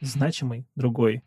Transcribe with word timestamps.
значимый 0.00 0.66
другой. 0.76 1.22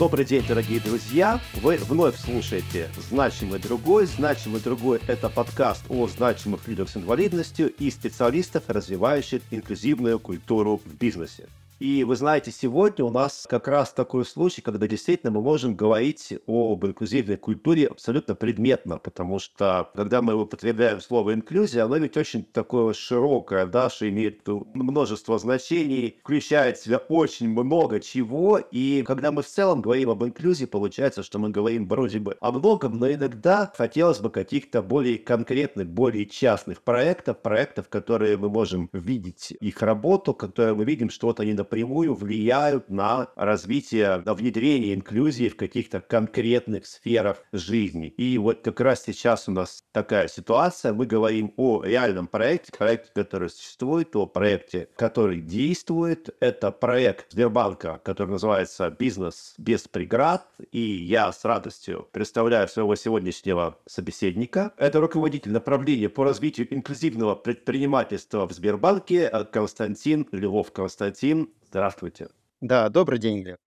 Добрый 0.00 0.24
день, 0.24 0.42
дорогие 0.48 0.80
друзья! 0.80 1.38
Вы 1.56 1.76
вновь 1.76 2.16
слушаете 2.16 2.88
«Значимый 3.10 3.60
другой». 3.60 4.06
«Значимый 4.06 4.62
другой»— 4.62 4.98
это 5.06 5.28
подкаст 5.28 5.84
о 5.90 6.08
значимых 6.08 6.66
людях 6.66 6.88
с 6.88 6.96
инвалидностью 6.96 7.68
и 7.68 7.90
специалистов, 7.90 8.64
развивающих 8.68 9.42
инклюзивную 9.50 10.18
культуру 10.18 10.80
в 10.82 10.94
бизнесе. 10.94 11.48
И 11.80 12.04
вы 12.04 12.14
знаете, 12.14 12.50
сегодня 12.50 13.06
у 13.06 13.10
нас 13.10 13.46
как 13.48 13.66
раз 13.66 13.90
такой 13.94 14.26
случай, 14.26 14.60
когда 14.60 14.86
действительно 14.86 15.32
мы 15.32 15.40
можем 15.40 15.74
говорить 15.74 16.34
об 16.46 16.84
инклюзивной 16.84 17.38
культуре 17.38 17.86
абсолютно 17.86 18.34
предметно, 18.34 18.98
потому 18.98 19.38
что 19.38 19.90
когда 19.94 20.20
мы 20.20 20.34
употребляем 20.34 21.00
слово 21.00 21.32
инклюзия, 21.32 21.86
оно 21.86 21.96
ведь 21.96 22.18
очень 22.18 22.44
такое 22.44 22.92
широкое, 22.92 23.64
да, 23.64 23.88
что 23.88 24.06
имеет 24.10 24.46
множество 24.74 25.38
значений, 25.38 26.18
включает 26.20 26.76
в 26.76 26.84
себя 26.84 26.98
очень 26.98 27.48
много 27.48 27.98
чего, 28.00 28.58
и 28.58 29.02
когда 29.06 29.32
мы 29.32 29.42
в 29.42 29.46
целом 29.46 29.80
говорим 29.80 30.10
об 30.10 30.22
инклюзии, 30.22 30.66
получается, 30.66 31.22
что 31.22 31.38
мы 31.38 31.48
говорим 31.48 31.88
вроде 31.88 32.18
бы 32.18 32.36
о 32.42 32.52
многом, 32.52 32.98
но 32.98 33.10
иногда 33.10 33.72
хотелось 33.74 34.18
бы 34.18 34.28
каких-то 34.28 34.82
более 34.82 35.16
конкретных, 35.16 35.88
более 35.88 36.26
частных 36.26 36.82
проектов, 36.82 37.40
проектов, 37.40 37.88
которые 37.88 38.36
мы 38.36 38.50
можем 38.50 38.90
видеть 38.92 39.56
их 39.62 39.80
работу, 39.80 40.34
которые 40.34 40.74
мы 40.74 40.84
видим, 40.84 41.08
что 41.08 41.28
вот 41.28 41.40
они, 41.40 41.54
напрямую 41.70 42.14
влияют 42.14 42.90
на 42.90 43.28
развитие, 43.36 44.22
на 44.26 44.34
внедрение 44.34 44.92
инклюзии 44.92 45.48
в 45.48 45.56
каких-то 45.56 46.00
конкретных 46.00 46.84
сферах 46.84 47.44
жизни. 47.52 48.08
И 48.08 48.38
вот 48.38 48.62
как 48.62 48.80
раз 48.80 49.04
сейчас 49.04 49.48
у 49.48 49.52
нас 49.52 49.84
такая 49.92 50.26
ситуация. 50.26 50.92
Мы 50.92 51.06
говорим 51.06 51.54
о 51.56 51.84
реальном 51.84 52.26
проекте, 52.26 52.72
проекте, 52.76 53.12
который 53.14 53.50
существует, 53.50 54.16
о 54.16 54.26
проекте, 54.26 54.88
который 54.96 55.40
действует. 55.40 56.34
Это 56.40 56.72
проект 56.72 57.30
Сбербанка, 57.30 58.00
который 58.02 58.30
называется 58.30 58.90
«Бизнес 58.90 59.54
без 59.56 59.86
преград». 59.86 60.48
И 60.72 60.80
я 60.80 61.30
с 61.30 61.44
радостью 61.44 62.08
представляю 62.10 62.66
своего 62.66 62.96
сегодняшнего 62.96 63.78
собеседника. 63.86 64.72
Это 64.76 64.98
руководитель 64.98 65.52
направления 65.52 66.08
по 66.08 66.24
развитию 66.24 66.66
инклюзивного 66.74 67.36
предпринимательства 67.36 68.48
в 68.48 68.52
Сбербанке 68.52 69.30
Константин 69.52 70.26
Львов. 70.32 70.72
Константин, 70.72 71.50
Здравствуйте. 71.70 72.28
Да, 72.60 72.88
добрый 72.88 73.20
день, 73.20 73.42
Глеб. 73.44 73.58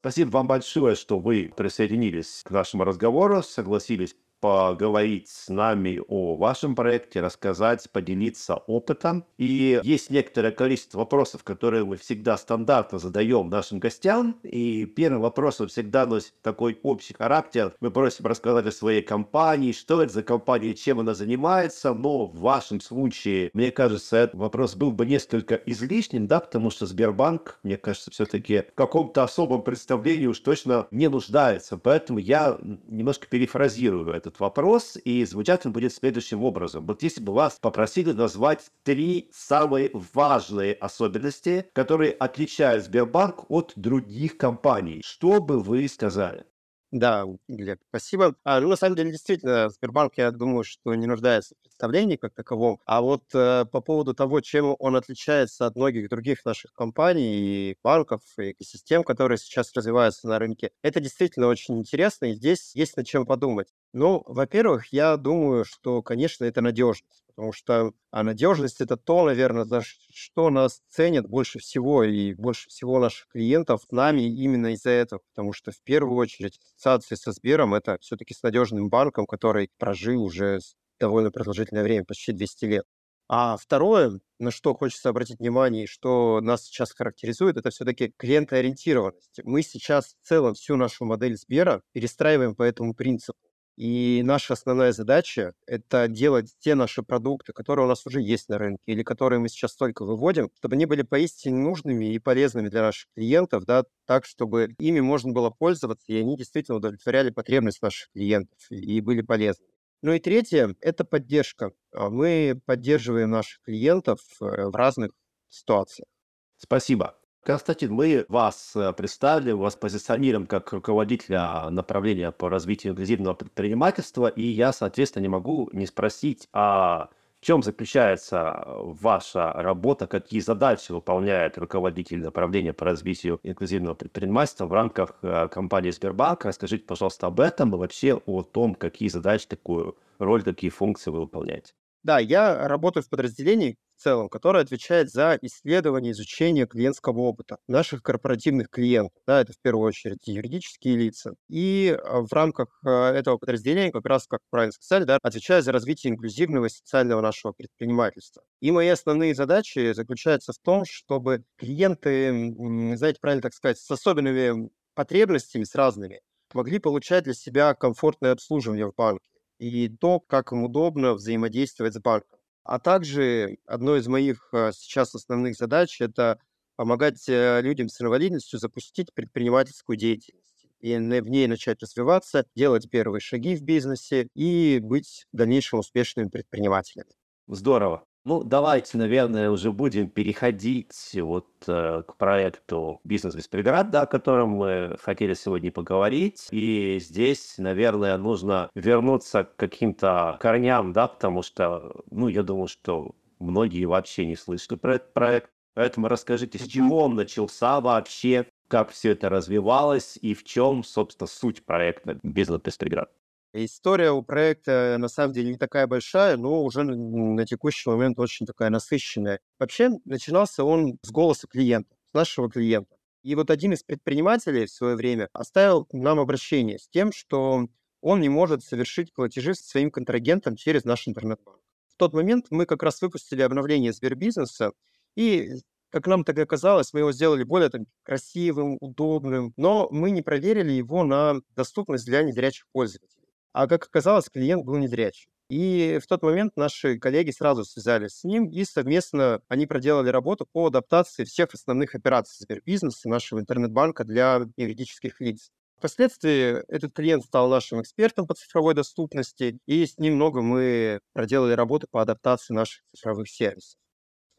Спасибо 0.00 0.28
вам 0.28 0.46
большое, 0.46 0.94
что 0.94 1.18
вы 1.18 1.50
присоединились 1.56 2.42
к 2.44 2.50
нашему 2.50 2.84
разговору, 2.84 3.42
согласились 3.42 4.14
поговорить 4.42 5.28
с 5.28 5.48
нами 5.48 6.00
о 6.08 6.34
вашем 6.34 6.74
проекте, 6.74 7.20
рассказать, 7.20 7.88
поделиться 7.92 8.56
опытом. 8.56 9.24
И 9.38 9.80
есть 9.84 10.10
некоторое 10.10 10.50
количество 10.50 10.98
вопросов, 10.98 11.44
которые 11.44 11.84
мы 11.84 11.96
всегда 11.96 12.36
стандартно 12.36 12.98
задаем 12.98 13.48
нашим 13.48 13.78
гостям. 13.78 14.40
И 14.42 14.84
первый 14.84 15.20
вопрос 15.20 15.60
он 15.60 15.68
всегда 15.68 16.06
носит 16.06 16.34
такой 16.42 16.76
общий 16.82 17.14
характер. 17.14 17.72
Мы 17.78 17.92
просим 17.92 18.26
рассказать 18.26 18.66
о 18.66 18.72
своей 18.72 19.00
компании, 19.00 19.70
что 19.70 20.02
это 20.02 20.12
за 20.12 20.24
компания, 20.24 20.74
чем 20.74 20.98
она 20.98 21.14
занимается. 21.14 21.94
Но 21.94 22.26
в 22.26 22.40
вашем 22.40 22.80
случае, 22.80 23.50
мне 23.54 23.70
кажется, 23.70 24.16
этот 24.16 24.34
вопрос 24.34 24.74
был 24.74 24.90
бы 24.90 25.06
несколько 25.06 25.54
излишним, 25.54 26.26
да, 26.26 26.40
потому 26.40 26.70
что 26.70 26.86
Сбербанк, 26.86 27.60
мне 27.62 27.76
кажется, 27.76 28.10
все-таки 28.10 28.64
в 28.72 28.74
каком-то 28.74 29.22
особом 29.22 29.62
представлении 29.62 30.26
уж 30.26 30.40
точно 30.40 30.88
не 30.90 31.08
нуждается. 31.08 31.78
Поэтому 31.78 32.18
я 32.18 32.58
немножко 32.60 33.28
перефразирую 33.28 34.12
этот 34.12 34.31
этот 34.32 34.40
вопрос, 34.40 34.96
и 35.04 35.24
звучать 35.24 35.66
он 35.66 35.72
будет 35.72 35.92
следующим 35.92 36.42
образом. 36.42 36.86
Вот 36.86 37.02
если 37.02 37.22
бы 37.22 37.32
вас 37.32 37.58
попросили 37.60 38.12
назвать 38.12 38.70
три 38.82 39.28
самые 39.32 39.90
важные 39.92 40.74
особенности, 40.74 41.66
которые 41.74 42.12
отличают 42.12 42.84
Сбербанк 42.84 43.50
от 43.50 43.72
других 43.76 44.38
компаний, 44.38 45.02
что 45.04 45.40
бы 45.40 45.60
вы 45.60 45.86
сказали? 45.88 46.44
Да, 46.92 47.24
Глеб, 47.48 47.80
спасибо. 47.88 48.34
А, 48.44 48.60
ну, 48.60 48.68
на 48.68 48.76
самом 48.76 48.96
деле, 48.96 49.10
действительно, 49.12 49.70
Сбербанк, 49.70 50.18
я 50.18 50.30
думаю, 50.30 50.62
что 50.62 50.94
не 50.94 51.06
нуждается 51.06 51.54
в 51.54 51.62
представлении 51.62 52.16
как 52.16 52.34
таковом. 52.34 52.80
А 52.84 53.00
вот 53.00 53.24
э, 53.34 53.64
по 53.64 53.80
поводу 53.80 54.12
того, 54.12 54.42
чем 54.42 54.76
он 54.78 54.94
отличается 54.96 55.64
от 55.64 55.74
многих 55.74 56.10
других 56.10 56.44
наших 56.44 56.74
компаний 56.74 57.70
и 57.70 57.76
банков, 57.82 58.20
и 58.38 58.50
экосистем, 58.52 59.04
которые 59.04 59.38
сейчас 59.38 59.72
развиваются 59.74 60.28
на 60.28 60.38
рынке, 60.38 60.70
это 60.82 61.00
действительно 61.00 61.46
очень 61.48 61.78
интересно, 61.78 62.26
и 62.26 62.34
здесь 62.34 62.72
есть 62.74 62.94
над 62.98 63.06
чем 63.06 63.24
подумать. 63.24 63.68
Ну, 63.94 64.22
во-первых, 64.26 64.88
я 64.92 65.16
думаю, 65.16 65.64
что, 65.64 66.02
конечно, 66.02 66.44
это 66.44 66.60
надежность, 66.60 67.21
потому 67.34 67.52
что 67.52 67.92
а 68.10 68.22
надежность 68.22 68.80
это 68.80 68.96
то, 68.96 69.24
наверное, 69.24 69.64
за 69.64 69.82
что 69.82 70.50
нас 70.50 70.82
ценят 70.88 71.26
больше 71.28 71.58
всего 71.58 72.04
и 72.04 72.34
больше 72.34 72.68
всего 72.68 72.98
наших 72.98 73.28
клиентов 73.28 73.82
нами 73.90 74.22
именно 74.22 74.72
из-за 74.74 74.90
этого, 74.90 75.20
потому 75.34 75.52
что 75.52 75.72
в 75.72 75.80
первую 75.82 76.16
очередь 76.16 76.58
ассоциация 76.76 77.16
со 77.16 77.32
Сбером 77.32 77.74
это 77.74 77.98
все-таки 78.00 78.34
с 78.34 78.42
надежным 78.42 78.88
банком, 78.88 79.26
который 79.26 79.70
прожил 79.78 80.22
уже 80.22 80.60
довольно 81.00 81.30
продолжительное 81.30 81.82
время, 81.82 82.04
почти 82.04 82.32
200 82.32 82.64
лет. 82.66 82.84
А 83.28 83.56
второе, 83.56 84.20
на 84.38 84.50
что 84.50 84.74
хочется 84.74 85.08
обратить 85.08 85.38
внимание, 85.38 85.86
что 85.86 86.40
нас 86.42 86.64
сейчас 86.64 86.92
характеризует, 86.92 87.56
это 87.56 87.70
все-таки 87.70 88.12
клиентоориентированность. 88.18 89.40
Мы 89.44 89.62
сейчас 89.62 90.16
в 90.20 90.28
целом 90.28 90.54
всю 90.54 90.76
нашу 90.76 91.06
модель 91.06 91.36
Сбера 91.36 91.82
перестраиваем 91.92 92.54
по 92.54 92.62
этому 92.62 92.94
принципу. 92.94 93.38
И 93.76 94.22
наша 94.24 94.52
основная 94.52 94.92
задача– 94.92 95.54
это 95.66 96.06
делать 96.08 96.54
те 96.58 96.74
наши 96.74 97.02
продукты, 97.02 97.52
которые 97.52 97.86
у 97.86 97.88
нас 97.88 98.06
уже 98.06 98.20
есть 98.20 98.48
на 98.48 98.58
рынке 98.58 98.82
или 98.86 99.02
которые 99.02 99.38
мы 99.38 99.48
сейчас 99.48 99.74
только 99.76 100.04
выводим, 100.04 100.50
чтобы 100.58 100.74
они 100.74 100.84
были 100.86 101.02
поистине 101.02 101.58
нужными 101.58 102.12
и 102.12 102.18
полезными 102.18 102.68
для 102.68 102.82
наших 102.82 103.08
клиентов, 103.16 103.64
да, 103.64 103.84
так, 104.06 104.26
чтобы 104.26 104.74
ими 104.78 105.00
можно 105.00 105.32
было 105.32 105.50
пользоваться, 105.50 106.04
и 106.12 106.16
они 106.16 106.36
действительно 106.36 106.76
удовлетворяли 106.76 107.30
потребность 107.30 107.80
наших 107.80 108.10
клиентов 108.12 108.58
и 108.70 109.00
были 109.00 109.22
полезны. 109.22 109.64
Ну 110.02 110.12
и 110.12 110.18
третье– 110.18 110.74
это 110.80 111.04
поддержка. 111.04 111.72
А 111.92 112.10
мы 112.10 112.60
поддерживаем 112.66 113.30
наших 113.30 113.62
клиентов 113.62 114.20
э, 114.40 114.66
в 114.66 114.74
разных 114.74 115.12
ситуациях. 115.48 116.08
Спасибо. 116.56 117.21
Константин, 117.44 117.92
мы 117.92 118.24
вас 118.28 118.70
э, 118.76 118.92
представили, 118.92 119.50
вас 119.50 119.74
позиционируем 119.74 120.46
как 120.46 120.72
руководителя 120.72 121.68
направления 121.70 122.30
по 122.30 122.48
развитию 122.48 122.92
инклюзивного 122.92 123.34
предпринимательства, 123.34 124.28
и 124.28 124.42
я, 124.42 124.72
соответственно, 124.72 125.22
не 125.22 125.28
могу 125.28 125.68
не 125.72 125.86
спросить, 125.86 126.48
а 126.52 127.08
в 127.40 127.44
чем 127.44 127.64
заключается 127.64 128.64
ваша 128.68 129.52
работа, 129.54 130.06
какие 130.06 130.38
задачи 130.38 130.92
выполняет 130.92 131.58
руководитель 131.58 132.20
направления 132.20 132.72
по 132.72 132.84
развитию 132.84 133.40
инклюзивного 133.42 133.94
предпринимательства 133.94 134.66
в 134.66 134.72
рамках 134.72 135.16
э, 135.22 135.48
компании 135.48 135.90
Сбербанк. 135.90 136.44
Расскажите, 136.44 136.84
пожалуйста, 136.84 137.26
об 137.26 137.40
этом 137.40 137.74
и 137.74 137.76
вообще 137.76 138.22
о 138.24 138.42
том, 138.44 138.76
какие 138.76 139.08
задачи, 139.08 139.48
такую 139.48 139.96
роль, 140.20 140.44
какие 140.44 140.70
функции 140.70 141.10
вы 141.10 141.22
выполняете. 141.22 141.72
Да, 142.04 142.18
я 142.18 142.66
работаю 142.66 143.04
в 143.04 143.08
подразделении 143.08 143.76
в 143.96 144.02
целом, 144.02 144.28
которое 144.28 144.64
отвечает 144.64 145.08
за 145.08 145.38
исследование, 145.40 146.10
изучение 146.10 146.66
клиентского 146.66 147.20
опыта 147.20 147.58
наших 147.68 148.02
корпоративных 148.02 148.68
клиентов. 148.70 149.22
Да, 149.24 149.40
это 149.40 149.52
в 149.52 149.60
первую 149.62 149.86
очередь 149.86 150.26
юридические 150.26 150.96
лица. 150.96 151.34
И 151.48 151.96
а, 151.96 152.22
в 152.22 152.32
рамках 152.32 152.80
а, 152.84 153.12
этого 153.12 153.38
подразделения, 153.38 153.92
как 153.92 154.04
раз, 154.06 154.26
как 154.26 154.40
правильно 154.50 154.72
сказали, 154.72 155.04
да, 155.04 155.18
отвечаю 155.22 155.62
за 155.62 155.70
развитие 155.70 156.12
инклюзивного 156.12 156.66
социального 156.66 157.20
нашего 157.20 157.52
предпринимательства. 157.52 158.42
И 158.60 158.72
мои 158.72 158.88
основные 158.88 159.36
задачи 159.36 159.92
заключаются 159.92 160.52
в 160.52 160.58
том, 160.58 160.84
чтобы 160.84 161.44
клиенты, 161.56 162.52
знаете, 162.96 163.18
правильно 163.20 163.42
так 163.42 163.54
сказать, 163.54 163.78
с 163.78 163.88
особенными 163.88 164.70
потребностями, 164.94 165.62
с 165.62 165.76
разными, 165.76 166.20
могли 166.52 166.80
получать 166.80 167.24
для 167.24 167.34
себя 167.34 167.74
комфортное 167.74 168.32
обслуживание 168.32 168.86
в 168.86 168.94
банке 168.96 169.31
и 169.62 169.88
то, 169.88 170.18
как 170.18 170.50
им 170.50 170.64
удобно 170.64 171.14
взаимодействовать 171.14 171.94
с 171.94 172.00
банком. 172.00 172.40
А 172.64 172.80
также 172.80 173.58
одной 173.64 174.00
из 174.00 174.08
моих 174.08 174.48
э, 174.52 174.72
сейчас 174.74 175.14
основных 175.14 175.56
задач– 175.56 176.00
это 176.00 176.40
помогать 176.74 177.28
э, 177.28 177.60
людям 177.62 177.88
с 177.88 178.00
инвалидностью 178.00 178.58
запустить 178.58 179.14
предпринимательскую 179.14 179.96
деятельность 179.96 180.66
и 180.80 180.96
в 180.96 181.28
ней 181.28 181.46
начать 181.46 181.80
развиваться, 181.80 182.44
делать 182.56 182.90
первые 182.90 183.20
шаги 183.20 183.54
в 183.54 183.62
бизнесе 183.62 184.26
и 184.34 184.80
быть 184.82 185.26
в 185.32 185.36
дальнейшем 185.36 185.78
успешными 185.78 186.28
предпринимателями. 186.28 187.10
Здорово. 187.46 188.04
Ну, 188.24 188.44
давайте, 188.44 188.98
наверное, 188.98 189.50
уже 189.50 189.72
будем 189.72 190.08
переходить 190.08 190.94
вот 191.14 191.48
э, 191.66 192.04
к 192.06 192.16
проекту 192.16 193.00
«Бизнес 193.02 193.34
без 193.34 193.48
преград», 193.48 193.90
да, 193.90 194.02
о 194.02 194.06
котором 194.06 194.50
мы 194.50 194.96
хотели 195.02 195.34
сегодня 195.34 195.72
поговорить. 195.72 196.46
И 196.52 197.00
здесь, 197.00 197.56
наверное, 197.58 198.16
нужно 198.18 198.70
вернуться 198.76 199.42
к 199.42 199.56
каким-то 199.56 200.36
корням, 200.40 200.92
да, 200.92 201.08
потому 201.08 201.42
что, 201.42 202.04
ну, 202.12 202.28
я 202.28 202.44
думаю, 202.44 202.68
что 202.68 203.10
многие 203.40 203.86
вообще 203.86 204.24
не 204.24 204.36
слышали 204.36 204.78
про 204.78 204.94
этот 204.96 205.12
проект. 205.12 205.50
Поэтому 205.74 206.06
расскажите, 206.06 206.60
с 206.60 206.66
чего 206.68 207.02
он 207.02 207.16
начался 207.16 207.80
вообще, 207.80 208.46
как 208.68 208.90
все 208.90 209.10
это 209.10 209.30
развивалось 209.30 210.16
и 210.22 210.34
в 210.34 210.44
чем, 210.44 210.84
собственно, 210.84 211.26
суть 211.26 211.64
проекта 211.64 212.20
«Бизнес 212.22 212.60
Пестриград». 212.60 213.10
История 213.54 214.12
у 214.12 214.22
проекта 214.22 214.96
на 214.98 215.08
самом 215.08 215.34
деле 215.34 215.50
не 215.50 215.58
такая 215.58 215.86
большая, 215.86 216.38
но 216.38 216.62
уже 216.62 216.84
на 216.84 217.44
текущий 217.44 217.90
момент 217.90 218.18
очень 218.18 218.46
такая 218.46 218.70
насыщенная. 218.70 219.40
Вообще 219.58 219.90
начинался 220.06 220.64
он 220.64 220.98
с 221.02 221.10
голоса 221.10 221.46
клиента, 221.46 221.94
с 222.10 222.14
нашего 222.14 222.50
клиента. 222.50 222.96
И 223.22 223.34
вот 223.34 223.50
один 223.50 223.74
из 223.74 223.82
предпринимателей 223.82 224.64
в 224.64 224.70
свое 224.70 224.96
время 224.96 225.28
оставил 225.34 225.86
нам 225.92 226.18
обращение 226.18 226.78
с 226.78 226.88
тем, 226.88 227.12
что 227.12 227.68
он 228.00 228.20
не 228.20 228.30
может 228.30 228.64
совершить 228.64 229.12
платежи 229.12 229.54
со 229.54 229.64
своим 229.64 229.90
контрагентом 229.90 230.56
через 230.56 230.84
наш 230.84 231.06
интернет-банк. 231.06 231.60
В 231.88 231.96
тот 231.98 232.14
момент 232.14 232.46
мы 232.50 232.64
как 232.64 232.82
раз 232.82 233.02
выпустили 233.02 233.42
обновление 233.42 233.92
Сбербизнеса, 233.92 234.72
и, 235.14 235.50
как 235.90 236.06
нам 236.06 236.24
тогда 236.24 236.46
казалось, 236.46 236.94
мы 236.94 237.00
его 237.00 237.12
сделали 237.12 237.44
более 237.44 237.68
там, 237.68 237.86
красивым, 238.02 238.78
удобным, 238.80 239.52
но 239.58 239.88
мы 239.90 240.10
не 240.10 240.22
проверили 240.22 240.72
его 240.72 241.04
на 241.04 241.42
доступность 241.54 242.06
для 242.06 242.22
незрячих 242.22 242.66
пользователей. 242.72 243.21
А 243.52 243.66
как 243.66 243.84
оказалось, 243.84 244.28
клиент 244.28 244.64
был 244.64 244.76
незрячий. 244.76 245.28
И 245.48 245.98
в 246.02 246.06
тот 246.06 246.22
момент 246.22 246.56
наши 246.56 246.98
коллеги 246.98 247.30
сразу 247.30 247.64
связались 247.64 248.20
с 248.20 248.24
ним, 248.24 248.48
и 248.48 248.64
совместно 248.64 249.42
они 249.48 249.66
проделали 249.66 250.08
работу 250.08 250.46
по 250.50 250.68
адаптации 250.68 251.24
всех 251.24 251.52
основных 251.52 251.94
операций 251.94 252.36
Сбербизнеса, 252.40 253.08
нашего 253.08 253.40
интернет-банка 253.40 254.04
для 254.04 254.40
юридических 254.56 255.20
лиц. 255.20 255.50
Впоследствии 255.76 256.64
этот 256.72 256.94
клиент 256.94 257.24
стал 257.24 257.50
нашим 257.50 257.82
экспертом 257.82 258.26
по 258.26 258.34
цифровой 258.34 258.72
доступности, 258.72 259.58
и 259.66 259.84
с 259.84 259.98
ним 259.98 260.14
много 260.14 260.40
мы 260.40 261.00
проделали 261.12 261.52
работы 261.52 261.86
по 261.90 262.00
адаптации 262.00 262.54
наших 262.54 262.82
цифровых 262.96 263.28
сервисов. 263.28 263.78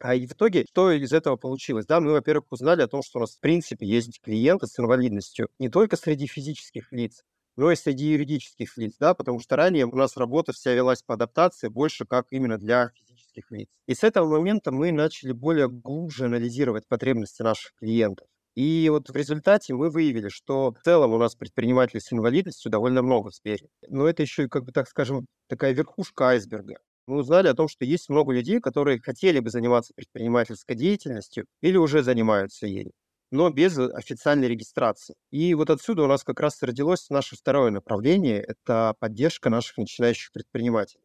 А 0.00 0.14
и 0.14 0.26
в 0.26 0.32
итоге, 0.32 0.64
что 0.68 0.90
из 0.90 1.12
этого 1.12 1.36
получилось? 1.36 1.86
Да, 1.86 2.00
мы, 2.00 2.12
во-первых, 2.12 2.46
узнали 2.50 2.82
о 2.82 2.88
том, 2.88 3.02
что 3.02 3.18
у 3.18 3.20
нас 3.20 3.36
в 3.36 3.40
принципе 3.40 3.86
есть 3.86 4.20
клиенты 4.20 4.66
с 4.66 4.78
инвалидностью 4.80 5.48
не 5.58 5.68
только 5.68 5.96
среди 5.96 6.26
физических 6.26 6.90
лиц, 6.92 7.22
но 7.56 7.70
и 7.70 7.76
среди 7.76 8.12
юридических 8.12 8.76
лиц, 8.76 8.94
да, 8.98 9.14
потому 9.14 9.40
что 9.40 9.56
ранее 9.56 9.86
у 9.86 9.96
нас 9.96 10.16
работа 10.16 10.52
вся 10.52 10.74
велась 10.74 11.02
по 11.02 11.14
адаптации 11.14 11.68
больше 11.68 12.04
как 12.04 12.26
именно 12.30 12.58
для 12.58 12.90
физических 12.94 13.50
лиц. 13.50 13.68
И 13.86 13.94
с 13.94 14.04
этого 14.04 14.28
момента 14.28 14.72
мы 14.72 14.92
начали 14.92 15.32
более 15.32 15.68
глубже 15.68 16.26
анализировать 16.26 16.86
потребности 16.88 17.42
наших 17.42 17.74
клиентов. 17.74 18.26
И 18.54 18.88
вот 18.88 19.10
в 19.10 19.16
результате 19.16 19.74
мы 19.74 19.90
выявили, 19.90 20.28
что 20.28 20.72
в 20.72 20.82
целом 20.84 21.12
у 21.12 21.18
нас 21.18 21.34
предпринимателей 21.34 22.00
с 22.00 22.12
инвалидностью 22.12 22.70
довольно 22.70 23.02
много 23.02 23.30
в 23.30 23.34
Сбере. 23.34 23.68
Но 23.88 24.06
это 24.06 24.22
еще, 24.22 24.48
как 24.48 24.64
бы 24.64 24.72
так 24.72 24.88
скажем, 24.88 25.26
такая 25.48 25.72
верхушка 25.72 26.28
айсберга. 26.28 26.76
Мы 27.06 27.18
узнали 27.18 27.48
о 27.48 27.54
том, 27.54 27.68
что 27.68 27.84
есть 27.84 28.08
много 28.08 28.32
людей, 28.32 28.60
которые 28.60 29.00
хотели 29.00 29.40
бы 29.40 29.50
заниматься 29.50 29.92
предпринимательской 29.94 30.76
деятельностью 30.76 31.46
или 31.60 31.76
уже 31.76 32.02
занимаются 32.02 32.66
ею, 32.66 32.92
но 33.34 33.50
без 33.50 33.76
официальной 33.76 34.46
регистрации. 34.46 35.16
И 35.32 35.54
вот 35.54 35.68
отсюда 35.68 36.04
у 36.04 36.06
нас 36.06 36.22
как 36.22 36.38
раз 36.38 36.62
родилось 36.62 37.10
наше 37.10 37.34
второе 37.34 37.72
направление– 37.72 38.40
это 38.48 38.94
поддержка 39.00 39.50
наших 39.50 39.76
начинающих 39.76 40.30
предпринимателей. 40.30 41.02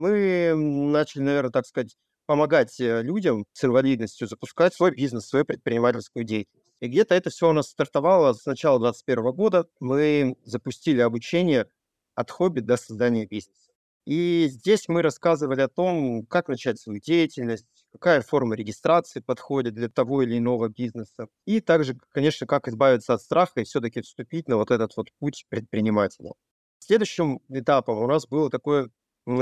Мы 0.00 0.54
начали, 0.56 1.22
наверное, 1.22 1.52
так 1.52 1.64
сказать, 1.64 1.96
помогать 2.26 2.80
э, 2.80 3.02
людям 3.02 3.44
с 3.52 3.64
инвалидностью 3.64 4.26
запускать 4.26 4.74
свой 4.74 4.90
бизнес, 4.90 5.28
свою 5.28 5.44
предпринимательскую 5.44 6.24
деятельность. 6.24 6.66
И 6.80 6.88
где-то 6.88 7.14
это 7.14 7.30
все 7.30 7.48
у 7.48 7.52
нас 7.52 7.68
стартовало 7.68 8.32
с 8.32 8.44
начала 8.44 8.80
2021 8.80 9.32
года. 9.32 9.68
Мы 9.78 10.34
запустили 10.44 11.00
обучение 11.00 11.68
от 12.16 12.28
хобби 12.32 12.58
до 12.58 12.76
создания 12.76 13.24
бизнеса. 13.24 13.70
И 14.04 14.48
здесь 14.50 14.88
мы 14.88 15.00
рассказывали 15.00 15.60
о 15.60 15.68
том, 15.68 16.26
как 16.26 16.48
начать 16.48 16.80
свою 16.80 16.98
деятельность, 16.98 17.81
какая 17.92 18.22
форма 18.22 18.56
регистрации 18.56 19.20
подходит 19.20 19.74
для 19.74 19.88
того 19.88 20.22
или 20.22 20.38
иного 20.38 20.68
бизнеса. 20.68 21.28
И 21.46 21.60
также, 21.60 21.96
конечно, 22.10 22.46
как 22.46 22.68
избавиться 22.68 23.14
от 23.14 23.22
страха 23.22 23.60
и 23.60 23.64
все-таки 23.64 24.00
вступить 24.00 24.48
на 24.48 24.56
вот 24.56 24.70
этот 24.70 24.96
вот 24.96 25.08
путь 25.18 25.46
предпринимателя. 25.48 26.32
Следующим 26.78 27.40
этапом 27.48 27.98
у 27.98 28.06
нас 28.06 28.26
был 28.26 28.50
такой 28.50 28.90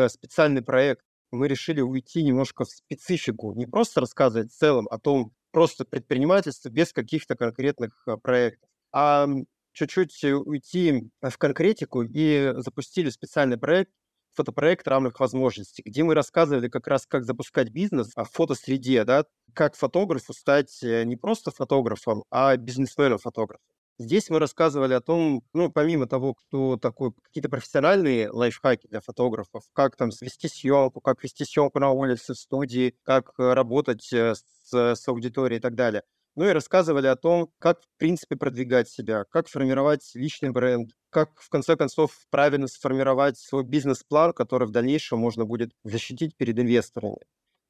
специальный 0.09 0.63
проект. 0.63 1.05
Мы 1.33 1.49
решили 1.49 1.81
уйти 1.81 2.23
немножко 2.23 2.65
в 2.65 2.71
специфику, 2.71 3.55
не 3.55 3.67
просто 3.67 4.01
рассказывать 4.01 4.53
в 4.53 4.57
целом 4.57 4.89
о 4.91 4.99
том, 4.99 5.33
просто 5.53 5.85
предпринимательство 5.85 6.69
без 6.69 6.93
каких-то 6.93 7.37
конкретных 7.37 8.03
а, 8.07 8.17
проектов, 8.17 8.69
а 8.93 9.29
чуть-чуть 9.73 10.23
уйти 10.25 11.09
в 11.23 11.39
конкретику 11.39 12.03
и 12.03 12.53
запустили 12.57 13.11
специальный 13.11 13.59
проект, 13.59 13.93
фотопроект 14.35 14.87
равных 14.89 15.21
возможностей, 15.21 15.83
где 15.85 16.03
мы 16.03 16.15
рассказывали 16.15 16.69
как 16.69 16.87
раз, 16.87 17.07
как 17.07 17.25
запускать 17.25 17.71
бизнес 17.71 18.13
в 18.15 18.25
фотосреде, 18.25 19.05
да, 19.05 19.25
как 19.55 19.77
фотографу 19.77 20.33
стать 20.33 20.83
э, 20.83 21.05
не 21.05 21.17
просто 21.17 21.51
фотографом, 21.51 22.25
а 22.31 22.57
бизнесменом-фотографом. 22.57 23.65
Здесь 24.01 24.31
мы 24.31 24.39
рассказывали 24.39 24.95
о 24.95 25.03
том, 25.03 25.43
ну, 25.53 25.71
помимо 25.71 26.07
того, 26.07 26.33
кто 26.33 26.79
такой, 26.79 27.13
какие-то 27.23 27.51
профессиональные 27.51 28.31
лайфхаки 28.31 28.87
для 28.87 29.03
фотографов, 29.03 29.65
как 29.75 29.95
там 29.95 30.11
свести 30.11 30.49
съемку, 30.49 31.03
как 31.03 31.23
вести 31.23 31.45
съемку 31.45 31.81
на 31.81 31.91
улице, 31.91 32.33
в 32.33 32.39
студии, 32.39 32.95
как 33.03 33.33
э, 33.39 33.53
работать 33.53 34.11
э, 34.13 34.35
с, 34.35 34.73
с 34.73 35.07
аудиторией 35.07 35.59
и 35.59 35.61
так 35.61 35.75
далее. 35.75 36.03
Ну 36.35 36.49
и 36.49 36.53
рассказывали 36.53 37.09
о 37.09 37.17
том, 37.17 37.51
как, 37.59 37.83
в 37.83 37.99
принципе, 37.99 38.37
продвигать 38.37 38.89
себя, 38.89 39.25
как 39.31 39.49
формировать 39.49 40.11
личный 40.15 40.49
бренд, 40.49 40.93
как, 41.11 41.41
в 41.41 41.49
конце 41.49 41.77
концов, 41.77 42.17
правильно 42.31 42.69
сформировать 42.69 43.39
свой 43.39 43.65
бизнес-план, 43.65 44.33
который 44.33 44.69
в 44.69 44.71
дальнейшем 44.71 45.19
можно 45.19 45.45
будет 45.45 45.73
защитить 45.85 46.37
перед 46.37 46.59
инвесторами, 46.59 47.19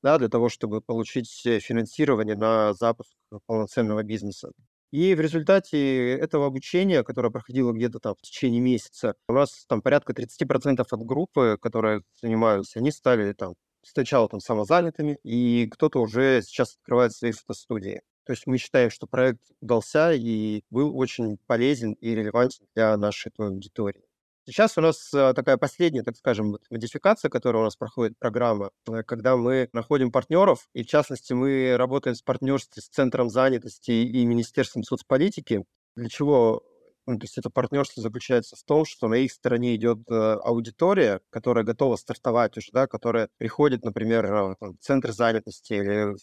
да, 0.02 0.18
для 0.18 0.28
того, 0.28 0.48
чтобы 0.48 0.80
получить 0.80 1.44
э, 1.46 1.60
финансирование 1.60 2.36
на 2.36 2.72
запуск 2.74 3.12
полноценного 3.46 4.02
бизнеса. 4.02 4.52
И 4.92 5.14
в 5.14 5.20
результате 5.20 6.14
этого 6.16 6.46
обучения, 6.46 7.04
которое 7.04 7.30
проходило 7.30 7.72
где-то 7.72 8.00
там 8.00 8.14
в 8.16 8.22
течение 8.22 8.60
месяца, 8.60 9.14
у 9.28 9.32
нас 9.32 9.64
там 9.68 9.82
порядка 9.82 10.12
30% 10.12 10.80
от 10.80 11.00
группы, 11.04 11.58
которые 11.60 12.02
занимаются, 12.20 12.80
они 12.80 12.90
стали 12.90 13.32
там 13.32 13.54
сначала 13.82 14.28
там 14.28 14.40
самозанятыми, 14.40 15.18
и 15.22 15.68
кто-то 15.70 16.00
уже 16.00 16.42
сейчас 16.42 16.76
открывает 16.76 17.12
свои 17.12 17.32
фотостудии. 17.32 18.02
То 18.30 18.34
есть 18.34 18.46
мы 18.46 18.58
считаем, 18.58 18.90
что 18.90 19.08
проект 19.08 19.40
удался 19.60 20.12
и 20.12 20.62
был 20.70 20.96
очень 20.96 21.36
полезен 21.48 21.94
и 21.94 22.14
релевантен 22.14 22.64
для 22.76 22.96
нашей 22.96 23.32
аудитории. 23.36 24.04
Сейчас 24.46 24.78
у 24.78 24.80
нас 24.80 25.12
э, 25.12 25.32
такая 25.34 25.56
последняя, 25.56 26.04
так 26.04 26.16
скажем, 26.16 26.56
модификация, 26.70 27.28
которая 27.28 27.62
у 27.62 27.64
нас 27.64 27.74
проходит 27.74 28.16
программа, 28.20 28.70
э, 28.86 29.02
когда 29.02 29.36
мы 29.36 29.68
находим 29.72 30.12
партнеров, 30.12 30.68
и 30.74 30.84
в 30.84 30.86
частности 30.86 31.32
мы 31.32 31.74
работаем 31.76 32.14
с 32.14 32.22
партнерством 32.22 32.80
с 32.80 32.86
Центром 32.86 33.30
занятости 33.30 33.90
и 33.90 34.24
Министерством 34.24 34.84
соцполитики. 34.84 35.64
Для 35.96 36.08
чего 36.08 36.62
ну, 37.06 37.18
то 37.18 37.24
есть 37.24 37.36
это 37.36 37.50
партнерство 37.50 38.00
заключается 38.00 38.54
в 38.54 38.62
том, 38.62 38.84
что 38.84 39.08
на 39.08 39.14
их 39.14 39.32
стороне 39.32 39.74
идет 39.74 39.98
э, 40.08 40.14
аудитория, 40.14 41.20
которая 41.30 41.64
готова 41.64 41.96
стартовать 41.96 42.56
уже, 42.56 42.68
да, 42.72 42.86
которая 42.86 43.28
приходит, 43.38 43.84
например, 43.84 44.56
в 44.60 44.76
центр 44.78 45.10
занятости 45.10 45.72
или 45.72 46.14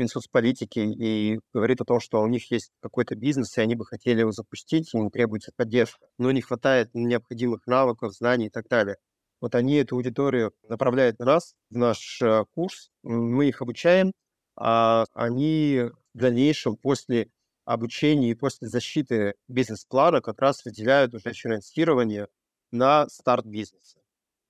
Минсоцполитики 0.00 0.80
и 0.80 1.38
говорит 1.52 1.80
о 1.80 1.84
том, 1.84 2.00
что 2.00 2.20
у 2.20 2.26
них 2.26 2.50
есть 2.50 2.72
какой-то 2.80 3.14
бизнес, 3.14 3.56
и 3.56 3.60
они 3.60 3.74
бы 3.74 3.84
хотели 3.84 4.20
его 4.20 4.32
запустить, 4.32 4.92
им 4.94 5.10
требуется 5.10 5.52
поддержка, 5.54 6.06
но 6.18 6.32
не 6.32 6.40
хватает 6.40 6.90
необходимых 6.94 7.66
навыков, 7.66 8.14
знаний 8.14 8.46
и 8.46 8.50
так 8.50 8.66
далее. 8.68 8.96
Вот 9.40 9.54
они 9.54 9.76
эту 9.76 9.96
аудиторию 9.96 10.52
направляют 10.68 11.18
на 11.18 11.26
нас, 11.26 11.54
в 11.70 11.76
наш 11.76 12.20
э, 12.22 12.44
курс, 12.54 12.90
мы 13.02 13.48
их 13.48 13.62
обучаем, 13.62 14.12
а 14.56 15.04
они 15.14 15.90
в 16.14 16.18
дальнейшем 16.18 16.76
после 16.76 17.30
обучения 17.64 18.30
и 18.30 18.34
после 18.34 18.68
защиты 18.68 19.34
бизнес-плана 19.48 20.20
как 20.20 20.40
раз 20.40 20.64
выделяют 20.64 21.14
уже 21.14 21.32
финансирование 21.32 22.26
на 22.72 23.08
старт 23.08 23.46
бизнеса. 23.46 23.99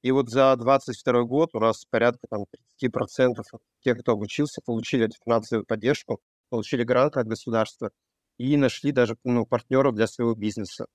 И 0.02 0.10
вот 0.12 0.30
за 0.30 0.56
22 0.56 1.24
год 1.24 1.50
у 1.54 1.60
нас 1.60 1.84
порядка 1.90 2.26
там 2.30 2.44
30% 2.82 3.42
тех, 3.80 3.98
кто 3.98 4.12
обучился, 4.12 4.62
получили 4.64 5.04
эту 5.04 5.16
финансовую 5.24 5.66
поддержку, 5.66 6.20
получили 6.48 6.84
гранты 6.84 7.20
от 7.20 7.26
государства 7.26 7.90
и 8.38 8.56
нашли 8.56 8.92
даже 8.92 9.16
ну, 9.24 9.44
партнеров 9.44 9.94
для 9.94 10.06
своего 10.06 10.34
бизнеса. 10.34 10.86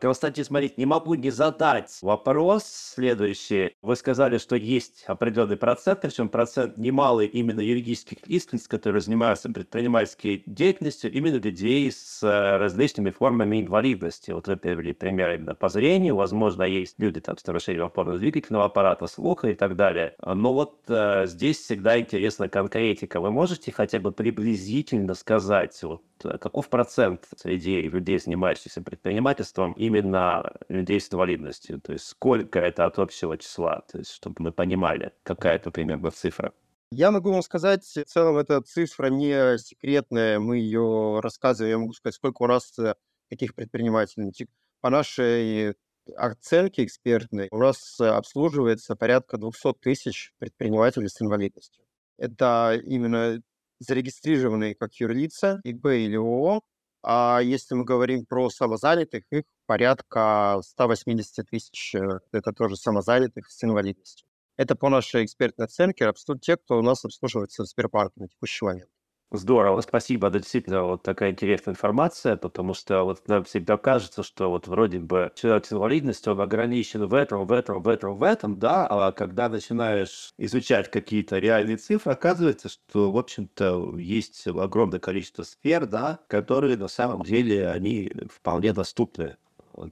Константин, 0.00 0.44
смотрите, 0.44 0.74
не 0.78 0.86
могу 0.86 1.14
не 1.14 1.30
задать 1.30 1.98
вопрос 2.00 2.64
следующий. 2.64 3.76
Вы 3.82 3.96
сказали, 3.96 4.38
что 4.38 4.56
есть 4.56 5.04
определенный 5.06 5.58
процент, 5.58 6.00
причем 6.00 6.30
процент 6.30 6.78
немалый 6.78 7.26
именно 7.26 7.60
юридических 7.60 8.26
лиц, 8.26 8.46
которые 8.66 9.02
занимаются 9.02 9.50
предпринимательской 9.50 10.42
деятельностью, 10.46 11.12
именно 11.12 11.36
людей 11.36 11.92
с 11.92 12.22
э, 12.22 12.56
различными 12.56 13.10
формами 13.10 13.60
инвалидности. 13.60 14.30
Вот 14.30 14.48
вы 14.48 14.56
привели 14.56 14.94
пример 14.94 15.34
именно 15.34 15.54
по 15.54 15.68
зрению, 15.68 16.16
возможно, 16.16 16.62
есть 16.62 16.94
люди 16.98 17.20
там, 17.20 17.36
с 17.36 17.46
нарушением 17.46 17.84
опорно-двигательного 17.84 18.64
аппарата, 18.64 19.06
слуха 19.06 19.48
и 19.50 19.54
так 19.54 19.76
далее. 19.76 20.14
Но 20.24 20.54
вот 20.54 20.80
э, 20.88 21.26
здесь 21.26 21.58
всегда 21.58 22.00
интересна 22.00 22.48
конкретика. 22.48 23.20
Вы 23.20 23.30
можете 23.30 23.70
хотя 23.70 23.98
бы 23.98 24.12
приблизительно 24.12 25.14
сказать, 25.14 25.78
вот, 25.82 26.02
э, 26.24 26.38
каков 26.38 26.70
процент 26.70 27.26
среди 27.36 27.82
людей, 27.82 28.18
занимающихся 28.18 28.80
предпринимательством, 28.80 29.72
и 29.74 29.89
именно 29.90 30.52
людей 30.68 31.00
с 31.00 31.12
инвалидностью? 31.12 31.80
То 31.80 31.92
есть 31.92 32.06
сколько 32.06 32.58
это 32.58 32.86
от 32.86 32.98
общего 32.98 33.36
числа? 33.36 33.82
То 33.90 33.98
есть 33.98 34.12
чтобы 34.12 34.36
мы 34.38 34.52
понимали, 34.52 35.12
какая 35.22 35.56
это 35.56 35.70
примерно 35.70 36.10
цифра. 36.10 36.52
Я 36.92 37.10
могу 37.10 37.30
вам 37.30 37.42
сказать, 37.42 37.84
в 37.84 38.04
целом 38.04 38.36
эта 38.38 38.60
цифра 38.62 39.06
не 39.06 39.58
секретная, 39.58 40.40
мы 40.40 40.58
ее 40.58 41.20
рассказываем, 41.22 41.70
я 41.70 41.78
могу 41.78 41.92
сказать, 41.92 42.16
сколько 42.16 42.42
у 42.42 42.46
нас 42.48 42.76
э, 42.78 42.94
таких 43.28 43.54
предпринимателей. 43.54 44.32
По 44.80 44.90
нашей 44.90 45.76
оценке 46.16 46.84
экспертной 46.84 47.46
у 47.52 47.58
нас 47.58 48.00
обслуживается 48.00 48.96
порядка 48.96 49.38
200 49.38 49.74
тысяч 49.74 50.32
предпринимателей 50.38 51.08
с 51.08 51.22
инвалидностью. 51.22 51.84
Это 52.18 52.80
именно 52.84 53.40
зарегистрированные 53.78 54.74
как 54.74 54.94
юрлица, 54.94 55.60
ИП 55.64 55.86
или 55.86 56.16
ООО, 56.16 56.62
а 57.02 57.40
если 57.42 57.74
мы 57.74 57.84
говорим 57.84 58.26
про 58.26 58.50
самозанятых, 58.50 59.24
их 59.30 59.44
порядка 59.66 60.60
180 60.62 61.46
тысяч, 61.48 61.94
э, 61.94 62.20
это 62.32 62.52
тоже 62.52 62.76
самозанятых 62.76 63.50
с 63.50 63.64
инвалидностью. 63.64 64.26
Это 64.56 64.76
по 64.76 64.88
нашей 64.90 65.24
экспертной 65.24 65.66
оценке 65.66 66.06
абсолютно 66.06 66.40
те, 66.42 66.56
кто 66.56 66.78
у 66.78 66.82
нас 66.82 67.04
обслуживается 67.04 67.62
в 67.62 67.66
Сбербанке 67.66 68.20
на 68.20 68.28
текущий 68.28 68.64
момент. 68.64 68.90
Здорово, 69.32 69.80
спасибо. 69.80 70.26
Это 70.26 70.40
действительно 70.40 70.82
вот 70.82 71.04
такая 71.04 71.30
интересная 71.30 71.74
информация, 71.74 72.36
потому 72.36 72.74
что 72.74 73.04
вот 73.04 73.28
нам 73.28 73.44
всегда 73.44 73.76
кажется, 73.76 74.24
что 74.24 74.50
вот 74.50 74.66
вроде 74.66 74.98
бы 74.98 75.30
человек 75.36 75.66
с 75.66 75.72
инвалидностью, 75.72 76.32
он 76.32 76.40
ограничен 76.40 77.06
в 77.06 77.14
этом, 77.14 77.46
в 77.46 77.52
этом, 77.52 77.80
в 77.80 77.86
этом, 77.86 78.16
в 78.16 78.24
этом, 78.24 78.58
да, 78.58 78.88
а 78.88 79.12
когда 79.12 79.48
начинаешь 79.48 80.32
изучать 80.36 80.90
какие-то 80.90 81.38
реальные 81.38 81.76
цифры, 81.76 82.10
оказывается, 82.12 82.68
что, 82.68 83.12
в 83.12 83.16
общем-то, 83.18 83.96
есть 83.98 84.48
огромное 84.48 84.98
количество 84.98 85.44
сфер, 85.44 85.86
да, 85.86 86.18
которые 86.26 86.76
на 86.76 86.88
самом 86.88 87.22
деле, 87.22 87.68
они 87.68 88.12
вполне 88.32 88.72
доступны 88.72 89.36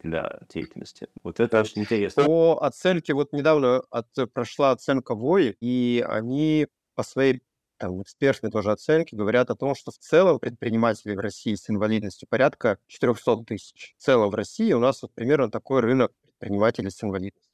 для 0.03 0.41
деятельности. 0.53 1.07
Вот 1.23 1.39
это 1.39 1.61
очень 1.61 1.83
интересно. 1.83 2.25
По 2.25 2.59
оценке, 2.61 3.15
вот 3.15 3.33
недавно 3.33 3.85
от, 3.91 4.09
прошла 4.33 4.73
оценка 4.73 5.15
ВОИ, 5.15 5.55
и 5.61 6.05
они 6.07 6.67
по 6.97 7.05
своей 7.05 7.41
там, 7.79 8.03
экспертные 8.03 8.51
тоже 8.51 8.73
оценки 8.73 9.15
говорят 9.15 9.51
о 9.51 9.57
том, 9.57 9.75
что 9.75 9.91
в 9.91 9.99
целом 9.99 10.39
предпринимателей 10.39 11.17
в 11.17 11.21
России 11.21 11.55
с 11.55 11.71
инвалидностью 11.71 12.29
порядка 12.29 12.79
400 12.89 13.45
тысяч. 13.45 13.95
В 13.99 14.03
целом 14.03 14.31
в 14.31 14.35
России 14.35 14.73
у 14.73 14.81
нас 14.81 15.03
вот 15.03 15.13
примерно 15.15 15.51
такой 15.51 15.81
рынок 15.81 16.13
предпринимателей 16.23 16.91
с 16.91 17.03
инвалидностью. 17.03 17.49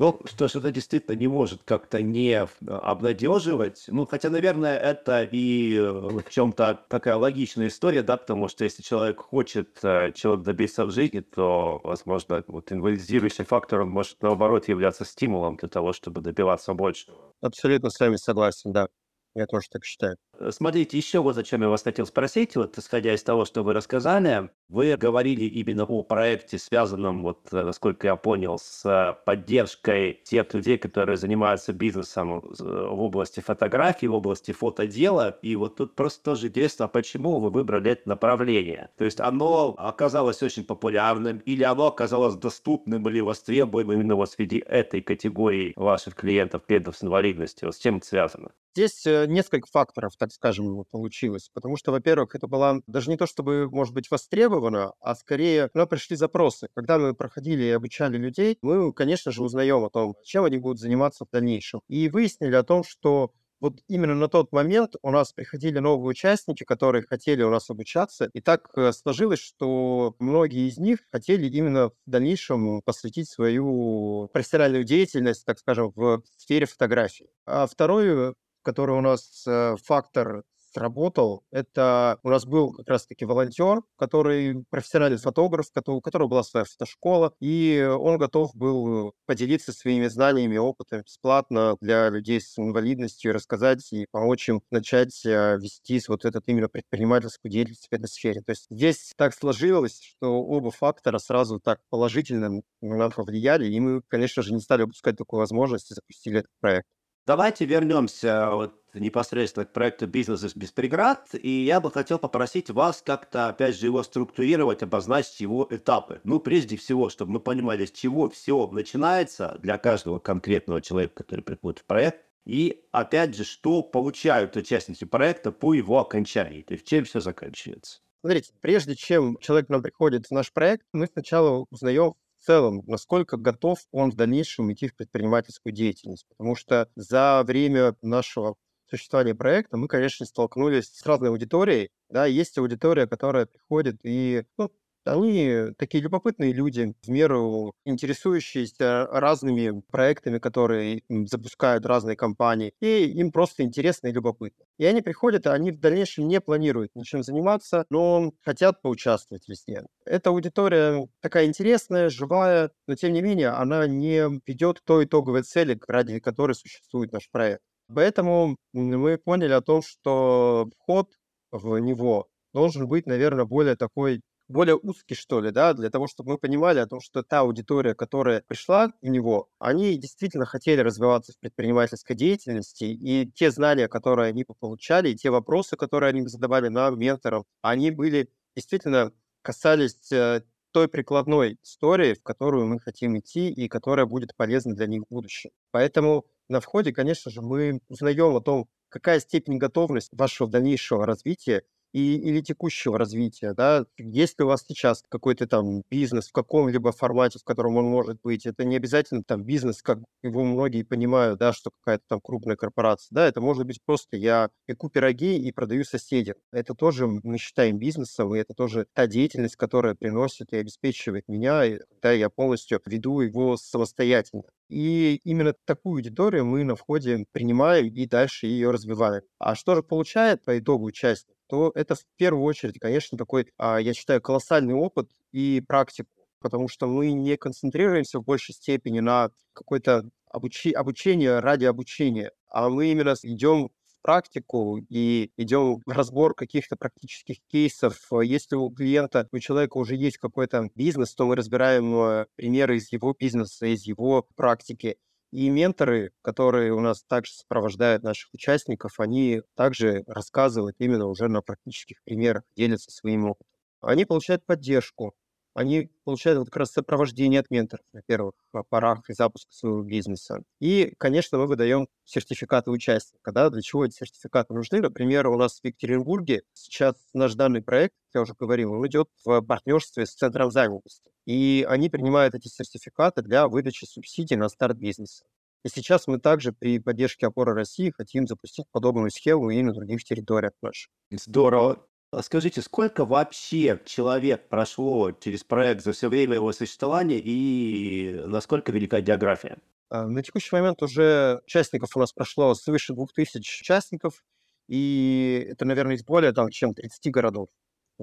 Ну, 0.00 0.18
что 0.24 0.48
ж, 0.48 0.56
это 0.56 0.72
действительно 0.72 1.14
не 1.14 1.28
может 1.28 1.62
как-то 1.62 2.00
не 2.00 2.48
обнадеживать. 2.66 3.84
Ну, 3.88 4.06
хотя, 4.06 4.30
наверное, 4.30 4.78
это 4.78 5.28
и 5.30 5.76
э, 5.76 5.92
в 5.92 6.24
чем-то 6.30 6.86
такая 6.88 7.16
логичная 7.16 7.68
история, 7.68 8.02
да, 8.02 8.16
потому 8.16 8.48
что 8.48 8.64
если 8.64 8.82
человек 8.82 9.20
хочет, 9.20 9.78
э, 9.82 10.12
человек 10.12 10.42
добиться 10.46 10.86
в 10.86 10.90
жизни, 10.90 11.20
то, 11.20 11.82
возможно, 11.84 12.42
вот 12.46 12.72
инвалидизирующий 12.72 13.44
фактор, 13.44 13.82
он 13.82 13.90
может, 13.90 14.22
наоборот, 14.22 14.68
являться 14.68 15.04
стимулом 15.04 15.56
для 15.56 15.68
того, 15.68 15.92
чтобы 15.92 16.22
добиваться 16.22 16.72
больше. 16.72 17.12
Абсолютно 17.42 17.90
с 17.90 18.00
вами 18.00 18.16
согласен, 18.16 18.72
да. 18.72 18.88
Я 19.34 19.46
тоже 19.46 19.68
так 19.70 19.84
считаю. 19.84 20.16
Э, 20.40 20.50
смотрите, 20.50 20.96
еще 20.96 21.20
вот 21.20 21.36
зачем 21.36 21.62
я 21.62 21.68
вас 21.68 21.84
хотел 21.84 22.04
спросить, 22.04 22.56
вот 22.56 22.76
исходя 22.78 23.14
из 23.14 23.22
того, 23.22 23.44
что 23.44 23.62
вы 23.62 23.74
рассказали, 23.74 24.50
вы 24.68 24.96
говорили 24.96 25.44
именно 25.44 25.84
о 25.84 26.02
проекте, 26.02 26.58
связанном, 26.58 27.22
вот, 27.22 27.46
э, 27.52 27.62
насколько 27.62 28.08
я 28.08 28.16
понял, 28.16 28.58
с 28.58 28.84
э, 28.84 29.14
поддержкой 29.24 30.14
тех 30.24 30.52
людей, 30.52 30.78
которые 30.78 31.16
занимаются 31.16 31.72
бизнесом 31.72 32.40
в 32.40 33.00
области 33.00 33.38
фотографии, 33.38 34.06
в 34.06 34.14
области 34.14 34.50
фотодела. 34.50 35.38
И 35.42 35.54
вот 35.54 35.76
тут 35.76 35.94
просто 35.94 36.24
тоже 36.24 36.48
интересно, 36.48 36.86
а 36.86 36.88
почему 36.88 37.38
вы 37.38 37.50
выбрали 37.50 37.92
это 37.92 38.08
направление? 38.08 38.90
То 38.98 39.04
есть 39.04 39.20
оно 39.20 39.76
оказалось 39.78 40.42
очень 40.42 40.64
популярным 40.64 41.38
или 41.38 41.62
оно 41.62 41.86
оказалось 41.86 42.34
доступным 42.34 43.08
или 43.08 43.20
востребуемым 43.20 44.00
именно 44.00 44.16
вот 44.16 44.30
среди 44.30 44.58
этой 44.58 45.02
категории 45.02 45.72
ваших 45.76 46.16
клиентов, 46.16 46.62
клиентов 46.66 46.96
с 46.96 47.04
инвалидностью? 47.04 47.68
Вот 47.68 47.76
с 47.76 47.78
чем 47.78 47.98
это 47.98 48.06
связано? 48.06 48.50
Здесь 48.74 49.04
несколько 49.04 49.66
факторов, 49.66 50.12
так 50.16 50.32
скажем, 50.32 50.84
получилось. 50.90 51.50
Потому 51.52 51.76
что, 51.76 51.92
во-первых, 51.92 52.34
это 52.34 52.46
была 52.46 52.80
даже 52.86 53.10
не 53.10 53.16
то, 53.16 53.26
чтобы, 53.26 53.68
может 53.70 53.94
быть, 53.94 54.10
востребовано, 54.10 54.92
а 55.00 55.14
скорее 55.14 55.68
к 55.68 55.74
нам 55.74 55.88
пришли 55.88 56.16
запросы. 56.16 56.68
Когда 56.74 56.98
мы 56.98 57.14
проходили 57.14 57.64
и 57.64 57.70
обучали 57.70 58.16
людей, 58.16 58.58
мы, 58.62 58.92
конечно 58.92 59.32
же, 59.32 59.42
узнаем 59.42 59.84
о 59.84 59.90
том, 59.90 60.14
чем 60.24 60.44
они 60.44 60.58
будут 60.58 60.78
заниматься 60.78 61.24
в 61.24 61.30
дальнейшем. 61.30 61.80
И 61.88 62.08
выяснили 62.08 62.54
о 62.54 62.62
том, 62.62 62.84
что 62.84 63.32
вот 63.60 63.74
именно 63.88 64.14
на 64.14 64.28
тот 64.28 64.52
момент 64.52 64.94
у 65.02 65.10
нас 65.10 65.32
приходили 65.32 65.78
новые 65.78 66.10
участники, 66.10 66.64
которые 66.64 67.02
хотели 67.02 67.42
у 67.42 67.50
нас 67.50 67.68
обучаться, 67.68 68.30
и 68.32 68.40
так 68.40 68.70
э, 68.76 68.92
сложилось, 68.92 69.40
что 69.40 70.16
многие 70.18 70.66
из 70.68 70.78
них 70.78 71.00
хотели 71.12 71.46
именно 71.46 71.90
в 71.90 71.94
дальнейшем 72.06 72.80
посвятить 72.82 73.28
свою 73.28 74.28
профессиональную 74.32 74.84
деятельность, 74.84 75.44
так 75.44 75.58
скажем, 75.58 75.92
в 75.94 76.22
сфере 76.38 76.66
фотографии. 76.66 77.28
А 77.44 77.66
второй 77.66 78.34
который 78.62 78.96
у 78.96 79.00
нас 79.00 79.44
э, 79.46 79.76
фактор 79.84 80.44
сработал. 80.72 81.44
Это 81.50 82.18
у 82.22 82.30
нас 82.30 82.46
был 82.46 82.72
как 82.72 82.88
раз-таки 82.88 83.24
волонтер, 83.24 83.82
который 83.96 84.64
профессиональный 84.70 85.18
фотограф, 85.18 85.66
у 85.86 86.00
которого 86.00 86.28
была 86.28 86.42
своя 86.42 86.64
фотошкола, 86.64 87.32
и 87.40 87.86
он 87.98 88.18
готов 88.18 88.54
был 88.54 89.14
поделиться 89.26 89.72
своими 89.72 90.06
знаниями, 90.06 90.56
опытом 90.56 91.02
бесплатно 91.02 91.76
для 91.80 92.08
людей 92.10 92.40
с 92.40 92.58
инвалидностью, 92.58 93.32
рассказать 93.32 93.92
и 93.92 94.06
помочь 94.10 94.48
им 94.48 94.62
начать 94.70 95.24
э, 95.26 95.58
вести 95.58 96.00
вот 96.08 96.24
этот 96.24 96.44
именно 96.46 96.68
предпринимательскую 96.68 97.50
деятельность 97.50 97.88
в 97.90 97.92
этой 97.92 98.08
сфере. 98.08 98.40
То 98.42 98.50
есть 98.50 98.66
здесь 98.70 99.12
так 99.16 99.34
сложилось, 99.34 100.00
что 100.00 100.42
оба 100.42 100.70
фактора 100.70 101.18
сразу 101.18 101.60
так 101.60 101.80
положительно 101.90 102.62
на 102.80 102.96
нас 102.96 103.14
повлияли, 103.14 103.66
и 103.66 103.80
мы, 103.80 104.02
конечно 104.08 104.42
же, 104.42 104.54
не 104.54 104.60
стали 104.60 104.82
упускать 104.82 105.16
такую 105.16 105.40
возможность 105.40 105.90
и 105.90 105.94
запустили 105.94 106.38
этот 106.40 106.50
проект. 106.60 106.86
Давайте 107.26 107.64
вернемся 107.64 108.50
вот 108.50 108.80
непосредственно 108.94 109.66
к 109.66 109.72
проекту 109.72 110.06
«Бизнес 110.06 110.54
без 110.56 110.72
преград», 110.72 111.28
и 111.34 111.64
я 111.64 111.80
бы 111.80 111.90
хотел 111.90 112.18
попросить 112.18 112.70
вас 112.70 113.02
как-то, 113.02 113.48
опять 113.48 113.76
же, 113.76 113.86
его 113.86 114.02
структурировать, 114.02 114.82
обозначить 114.82 115.40
его 115.40 115.66
этапы. 115.70 116.20
Ну, 116.24 116.40
прежде 116.40 116.76
всего, 116.76 117.08
чтобы 117.08 117.32
мы 117.32 117.40
понимали, 117.40 117.84
с 117.84 117.92
чего 117.92 118.28
все 118.30 118.66
начинается 118.68 119.58
для 119.62 119.78
каждого 119.78 120.18
конкретного 120.18 120.80
человека, 120.80 121.22
который 121.22 121.42
приходит 121.42 121.80
в 121.80 121.84
проект, 121.84 122.24
и, 122.46 122.84
опять 122.90 123.36
же, 123.36 123.44
что 123.44 123.82
получают 123.82 124.56
участники 124.56 125.04
проекта 125.04 125.52
по 125.52 125.74
его 125.74 126.00
окончании, 126.00 126.62
то 126.62 126.74
есть 126.74 126.86
чем 126.86 127.04
все 127.04 127.20
заканчивается. 127.20 128.00
Смотрите, 128.22 128.52
прежде 128.60 128.96
чем 128.96 129.38
человек 129.38 129.68
к 129.68 129.70
нам 129.70 129.82
приходит 129.82 130.26
в 130.26 130.30
наш 130.30 130.52
проект, 130.52 130.84
мы 130.92 131.06
сначала 131.06 131.66
узнаем 131.70 132.14
в 132.40 132.44
целом, 132.44 132.82
насколько 132.86 133.36
готов 133.36 133.80
он 133.92 134.10
в 134.10 134.16
дальнейшем 134.16 134.72
идти 134.72 134.88
в 134.88 134.96
предпринимательскую 134.96 135.72
деятельность. 135.72 136.26
Потому 136.28 136.56
что 136.56 136.88
за 136.96 137.42
время 137.44 137.94
нашего 138.02 138.56
существования 138.88 139.34
проекта 139.34 139.76
мы, 139.76 139.88
конечно, 139.88 140.26
столкнулись 140.26 140.86
с 140.92 141.06
разной 141.06 141.28
аудиторией. 141.30 141.90
Да, 142.08 142.26
есть 142.26 142.58
аудитория, 142.58 143.06
которая 143.06 143.46
приходит 143.46 144.00
и 144.02 144.44
ну, 144.58 144.70
они 145.04 145.72
такие 145.78 146.02
любопытные 146.02 146.52
люди, 146.52 146.94
в 147.02 147.08
меру 147.10 147.74
интересующиеся 147.84 149.06
разными 149.06 149.82
проектами, 149.90 150.38
которые 150.38 151.02
запускают 151.26 151.86
разные 151.86 152.16
компании, 152.16 152.72
и 152.80 153.04
им 153.06 153.32
просто 153.32 153.62
интересно 153.62 154.08
и 154.08 154.12
любопытно. 154.12 154.64
И 154.78 154.84
они 154.84 155.00
приходят, 155.02 155.46
и 155.46 155.50
они 155.50 155.72
в 155.72 155.80
дальнейшем 155.80 156.28
не 156.28 156.40
планируют 156.40 156.90
ничем 156.94 157.22
заниматься, 157.22 157.84
но 157.90 158.32
хотят 158.42 158.82
поучаствовать 158.82 159.48
везде. 159.48 159.84
Эта 160.04 160.30
аудитория 160.30 161.06
такая 161.20 161.46
интересная, 161.46 162.10
живая, 162.10 162.70
но 162.86 162.94
тем 162.94 163.12
не 163.12 163.22
менее 163.22 163.50
она 163.50 163.86
не 163.86 164.40
ведет 164.46 164.80
к 164.80 164.84
той 164.84 165.04
итоговой 165.04 165.42
цели, 165.42 165.78
ради 165.88 166.20
которой 166.20 166.54
существует 166.54 167.12
наш 167.12 167.28
проект. 167.30 167.62
Поэтому 167.92 168.56
мы 168.72 169.18
поняли 169.18 169.52
о 169.52 169.60
том, 169.60 169.82
что 169.82 170.68
вход 170.78 171.08
в 171.50 171.78
него 171.78 172.28
должен 172.52 172.88
быть, 172.88 173.06
наверное, 173.06 173.44
более 173.44 173.76
такой 173.76 174.20
более 174.50 174.76
узкий, 174.76 175.14
что 175.14 175.40
ли, 175.40 175.50
да, 175.50 175.72
для 175.74 175.90
того, 175.90 176.06
чтобы 176.06 176.32
мы 176.32 176.38
понимали 176.38 176.78
о 176.80 176.86
том, 176.86 177.00
что 177.00 177.22
та 177.22 177.40
аудитория, 177.40 177.94
которая 177.94 178.42
пришла 178.46 178.92
в 179.00 179.06
него, 179.06 179.48
они 179.58 179.96
действительно 179.96 180.44
хотели 180.46 180.80
развиваться 180.80 181.32
в 181.32 181.38
предпринимательской 181.38 182.14
деятельности, 182.14 182.84
и 182.84 183.30
те 183.32 183.50
знания, 183.50 183.88
которые 183.88 184.28
они 184.28 184.44
получали, 184.44 185.10
и 185.10 185.16
те 185.16 185.30
вопросы, 185.30 185.76
которые 185.76 186.10
они 186.10 186.26
задавали 186.26 186.68
нам, 186.68 186.98
менторам, 186.98 187.44
они 187.62 187.90
были 187.90 188.28
действительно 188.56 189.12
касались 189.42 190.10
э, 190.12 190.42
той 190.72 190.88
прикладной 190.88 191.58
истории, 191.62 192.14
в 192.14 192.22
которую 192.22 192.66
мы 192.66 192.80
хотим 192.80 193.18
идти 193.18 193.50
и 193.50 193.68
которая 193.68 194.06
будет 194.06 194.36
полезна 194.36 194.74
для 194.74 194.86
них 194.86 195.02
в 195.02 195.12
будущем. 195.14 195.50
Поэтому 195.70 196.26
на 196.48 196.60
входе, 196.60 196.92
конечно 196.92 197.30
же, 197.30 197.42
мы 197.42 197.80
узнаем 197.88 198.36
о 198.36 198.40
том, 198.40 198.68
какая 198.88 199.20
степень 199.20 199.58
готовности 199.58 200.14
вашего 200.14 200.48
дальнейшего 200.48 201.06
развития 201.06 201.62
и, 201.92 202.16
или 202.16 202.40
текущего 202.40 202.98
развития, 202.98 203.54
да, 203.54 203.84
есть 203.98 204.38
ли 204.38 204.44
у 204.44 204.48
вас 204.48 204.64
сейчас 204.66 205.02
какой-то 205.08 205.46
там 205.46 205.82
бизнес 205.90 206.28
в 206.28 206.32
каком-либо 206.32 206.92
формате, 206.92 207.38
в 207.38 207.44
котором 207.44 207.76
он 207.76 207.86
может 207.86 208.20
быть, 208.22 208.46
это 208.46 208.64
не 208.64 208.76
обязательно 208.76 209.22
там 209.24 209.42
бизнес, 209.44 209.82
как 209.82 209.98
его 210.22 210.44
многие 210.44 210.82
понимают, 210.82 211.38
да, 211.38 211.52
что 211.52 211.70
какая-то 211.70 212.04
там 212.08 212.20
крупная 212.20 212.56
корпорация, 212.56 213.08
да, 213.14 213.26
это 213.26 213.40
может 213.40 213.66
быть 213.66 213.80
просто 213.84 214.16
я 214.16 214.50
пеку 214.66 214.88
пироги 214.90 215.36
и 215.38 215.52
продаю 215.52 215.84
соседям. 215.84 216.36
Это 216.52 216.74
тоже 216.74 217.06
мы 217.06 217.38
считаем 217.38 217.78
бизнесом, 217.78 218.34
и 218.34 218.38
это 218.38 218.54
тоже 218.54 218.86
та 218.94 219.06
деятельность, 219.06 219.56
которая 219.56 219.94
приносит 219.94 220.52
и 220.52 220.56
обеспечивает 220.56 221.28
меня, 221.28 221.64
и, 221.64 221.78
когда 221.90 222.12
я 222.12 222.30
полностью 222.30 222.80
веду 222.86 223.20
его 223.20 223.56
самостоятельно. 223.56 224.44
И 224.68 225.20
именно 225.24 225.54
такую 225.64 225.96
аудиторию 225.96 226.44
мы 226.46 226.64
на 226.64 226.76
входе 226.76 227.24
принимаем 227.32 227.86
и 227.92 228.06
дальше 228.06 228.46
ее 228.46 228.70
развиваем. 228.70 229.22
А 229.38 229.54
что 229.54 229.74
же 229.74 229.82
получает 229.82 230.44
по 230.44 230.58
итогу 230.58 230.84
участник? 230.86 231.34
То 231.50 231.72
это 231.74 231.96
в 231.96 232.04
первую 232.16 232.44
очередь, 232.44 232.78
конечно, 232.78 233.18
такой, 233.18 233.48
а, 233.58 233.78
я 233.78 233.92
считаю, 233.92 234.22
колоссальный 234.22 234.74
опыт 234.74 235.10
и 235.32 235.60
практику, 235.66 236.08
потому 236.40 236.68
что 236.68 236.86
мы 236.86 237.10
не 237.10 237.36
концентрируемся 237.36 238.20
в 238.20 238.24
большей 238.24 238.54
степени 238.54 239.00
на 239.00 239.30
какое-то 239.52 240.08
обучи- 240.32 240.72
обучение 240.72 241.40
ради 241.40 241.64
обучения, 241.64 242.30
а 242.48 242.68
мы 242.68 242.92
именно 242.92 243.16
идем 243.24 243.70
практику 244.00 244.78
и 244.88 245.32
идем 245.36 245.82
в 245.84 245.90
разбор 245.90 246.34
каких-то 246.34 246.76
практических 246.76 247.38
кейсов. 247.48 247.98
Если 248.22 248.54
у 248.54 248.70
клиента, 248.70 249.28
у 249.32 249.38
человека 249.40 249.76
уже 249.76 249.96
есть 249.96 250.18
какой-то 250.18 250.70
бизнес, 250.76 251.14
то 251.14 251.26
мы 251.26 251.34
разбираем 251.36 251.94
э, 251.94 252.26
примеры 252.36 252.76
из 252.76 252.90
его 252.92 253.14
бизнеса, 253.18 253.66
из 253.66 253.82
его 253.82 254.26
практики. 254.36 254.96
И 255.32 255.48
менторы, 255.48 256.12
которые 256.22 256.72
у 256.72 256.80
нас 256.80 257.04
также 257.04 257.32
сопровождают 257.32 258.02
наших 258.02 258.34
участников, 258.34 258.98
они 258.98 259.42
также 259.54 260.02
рассказывают 260.06 260.76
именно 260.78 261.06
уже 261.06 261.28
на 261.28 261.40
практических 261.40 262.02
примерах, 262.02 262.42
делятся 262.56 262.90
своим 262.90 263.26
опытом. 263.26 263.46
Они 263.80 264.04
получают 264.04 264.44
поддержку, 264.44 265.14
они 265.54 265.90
получают 266.04 266.38
вот 266.38 266.46
как 266.46 266.58
раз 266.58 266.72
сопровождение 266.72 267.40
от 267.40 267.50
менторов 267.50 267.84
на 267.92 268.02
первых 268.02 268.34
а, 268.52 268.62
порах 268.62 269.08
и 269.10 269.14
запуска 269.14 269.52
своего 269.52 269.82
бизнеса. 269.82 270.42
И, 270.60 270.94
конечно, 270.98 271.38
мы 271.38 271.46
выдаем 271.46 271.88
сертификаты 272.04 272.70
участника. 272.70 273.32
Да? 273.32 273.50
Для 273.50 273.60
чего 273.60 273.84
эти 273.84 273.94
сертификаты 273.94 274.54
нужны? 274.54 274.80
Например, 274.80 275.26
у 275.26 275.36
нас 275.36 275.60
в 275.60 275.64
Екатеринбурге 275.64 276.42
сейчас 276.52 276.96
наш 277.14 277.34
данный 277.34 277.62
проект, 277.62 277.94
я 278.14 278.20
уже 278.20 278.34
говорил, 278.38 278.72
он 278.72 278.86
идет 278.86 279.08
в 279.24 279.40
партнерстве 279.42 280.06
с 280.06 280.14
Центром 280.14 280.50
занятости. 280.50 281.10
И 281.30 281.64
они 281.68 281.88
принимают 281.88 282.34
эти 282.34 282.48
сертификаты 282.48 283.22
для 283.22 283.46
выдачи 283.46 283.84
субсидий 283.84 284.34
на 284.34 284.48
старт 284.48 284.76
бизнеса. 284.76 285.22
И 285.64 285.68
сейчас 285.68 286.08
мы 286.08 286.18
также 286.18 286.52
при 286.52 286.80
поддержке 286.80 287.28
опоры 287.28 287.54
России 287.54 287.92
хотим 287.96 288.26
запустить 288.26 288.66
подобную 288.72 289.12
схему 289.12 289.48
и 289.50 289.62
на 289.62 289.72
других 289.72 290.02
территориях 290.02 290.54
наших. 290.60 290.90
Здорово. 291.12 291.86
А 292.10 292.24
скажите, 292.24 292.62
сколько 292.62 293.04
вообще 293.04 293.80
человек 293.84 294.48
прошло 294.48 295.12
через 295.12 295.44
проект 295.44 295.84
за 295.84 295.92
все 295.92 296.08
время 296.08 296.34
его 296.34 296.52
существования 296.52 297.20
и 297.22 298.20
насколько 298.26 298.72
велика 298.72 299.00
география? 299.00 299.58
А, 299.88 300.08
на 300.08 300.24
текущий 300.24 300.56
момент 300.56 300.82
уже 300.82 301.42
участников 301.46 301.96
у 301.96 302.00
нас 302.00 302.12
прошло 302.12 302.54
свыше 302.54 302.92
2000 302.92 303.38
участников, 303.60 304.24
и 304.66 305.46
это, 305.48 305.64
наверное, 305.64 305.94
из 305.94 306.02
более 306.02 306.32
там, 306.32 306.50
чем 306.50 306.74
30 306.74 307.12
городов 307.12 307.50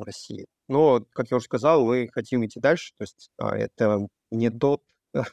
в 0.01 0.03
России. 0.03 0.45
Но, 0.67 1.05
как 1.13 1.31
я 1.31 1.37
уже 1.37 1.45
сказал, 1.45 1.85
мы 1.85 2.09
хотим 2.11 2.45
идти 2.45 2.59
дальше, 2.59 2.93
то 2.97 3.03
есть 3.03 3.29
а, 3.37 3.57
это 3.57 4.07
не 4.31 4.49
тот 4.49 4.81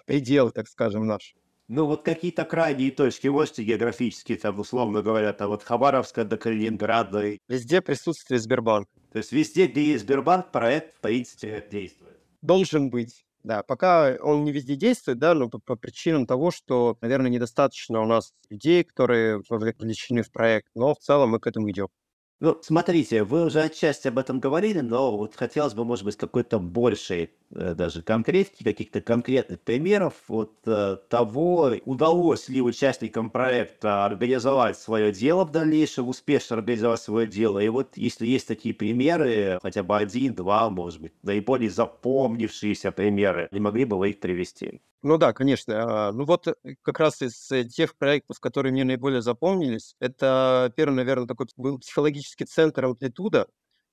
предел, 0.06 0.50
так 0.50 0.68
скажем, 0.68 1.06
наш. 1.06 1.34
Ну, 1.66 1.86
вот 1.86 2.02
какие-то 2.02 2.44
крайние 2.44 2.90
точки 2.90 3.28
можете 3.28 3.64
географические, 3.64 4.36
там, 4.36 4.60
условно 4.60 5.00
говоря, 5.00 5.32
там, 5.32 5.48
вот 5.48 5.62
Хабаровска 5.62 6.24
до 6.24 6.36
Калининграда. 6.36 7.38
Везде 7.48 7.80
присутствие 7.80 8.38
Сбербанка. 8.38 8.90
То 9.12 9.18
есть 9.18 9.32
везде, 9.32 9.66
где 9.66 9.82
есть 9.82 10.04
Сбербанк, 10.04 10.52
проект, 10.52 10.96
в 10.96 11.00
принципе, 11.00 11.66
действует. 11.70 12.18
Должен 12.42 12.90
быть. 12.90 13.24
Да, 13.44 13.62
пока 13.62 14.16
он 14.22 14.44
не 14.44 14.52
везде 14.52 14.74
действует, 14.74 15.18
да, 15.18 15.34
но 15.34 15.48
по, 15.50 15.58
по 15.58 15.76
причинам 15.76 16.26
того, 16.26 16.50
что, 16.50 16.96
наверное, 17.02 17.30
недостаточно 17.30 18.00
у 18.00 18.06
нас 18.06 18.32
людей, 18.48 18.84
которые 18.84 19.42
вовлечены 19.48 20.22
в 20.22 20.32
проект, 20.32 20.68
но 20.74 20.94
в 20.94 20.98
целом 20.98 21.30
мы 21.30 21.40
к 21.40 21.46
этому 21.46 21.70
идем. 21.70 21.88
Ну, 22.44 22.58
смотрите, 22.60 23.24
вы 23.24 23.46
уже 23.46 23.62
отчасти 23.62 24.08
об 24.08 24.18
этом 24.18 24.38
говорили, 24.38 24.80
но 24.80 25.16
вот 25.16 25.34
хотелось 25.34 25.72
бы, 25.72 25.86
может 25.86 26.04
быть, 26.04 26.16
какой-то 26.16 26.58
большей 26.58 27.30
э, 27.50 27.74
даже 27.74 28.02
конкретики, 28.02 28.62
каких-то 28.62 29.00
конкретных 29.00 29.62
примеров 29.62 30.12
вот 30.28 30.52
э, 30.66 30.98
того, 31.08 31.72
удалось 31.86 32.50
ли 32.50 32.60
участникам 32.60 33.30
проекта 33.30 34.04
организовать 34.04 34.76
свое 34.78 35.10
дело 35.10 35.46
в 35.46 35.52
дальнейшем, 35.52 36.06
успешно 36.06 36.58
организовать 36.58 37.00
свое 37.00 37.26
дело. 37.26 37.60
И 37.60 37.68
вот 37.70 37.96
если 37.96 38.26
есть 38.26 38.46
такие 38.46 38.74
примеры, 38.74 39.58
хотя 39.62 39.82
бы 39.82 39.96
один, 39.96 40.34
два, 40.34 40.68
может 40.68 41.00
быть, 41.00 41.14
наиболее 41.22 41.70
запомнившиеся 41.70 42.92
примеры, 42.92 43.48
не 43.52 43.60
могли 43.60 43.86
бы 43.86 43.96
вы 43.96 44.10
их 44.10 44.20
привести? 44.20 44.82
Ну 45.04 45.18
да, 45.18 45.34
конечно. 45.34 46.08
А, 46.08 46.12
ну 46.12 46.24
вот 46.24 46.48
э, 46.48 46.54
как 46.80 46.98
раз 46.98 47.20
из 47.20 47.50
э, 47.52 47.64
тех 47.64 47.94
проектов, 47.98 48.40
которые 48.40 48.72
мне 48.72 48.84
наиболее 48.84 49.20
запомнились, 49.20 49.96
это 50.00 50.72
первый, 50.76 50.94
наверное, 50.94 51.26
такой 51.26 51.46
был 51.58 51.78
психологический 51.78 52.46
центр 52.46 52.86
«Амплитуда», 52.86 53.46